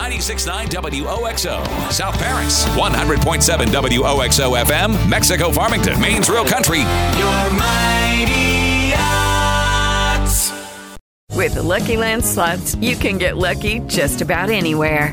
96.9 0.00 0.70
WOXO, 1.04 1.92
South 1.92 2.16
Paris, 2.18 2.64
100.7 2.68 3.66
WOXO 3.66 4.58
FM, 4.64 5.08
Mexico 5.10 5.52
Farmington, 5.52 6.00
Maine's 6.00 6.30
Real 6.30 6.46
Country. 6.46 6.78
Your 7.18 7.50
mighty 7.52 8.94
Ox. 8.96 10.52
With 11.36 11.52
the 11.52 11.62
Lucky 11.62 11.98
Land 11.98 12.24
slots, 12.24 12.76
you 12.76 12.96
can 12.96 13.18
get 13.18 13.36
lucky 13.36 13.80
just 13.80 14.22
about 14.22 14.48
anywhere. 14.48 15.12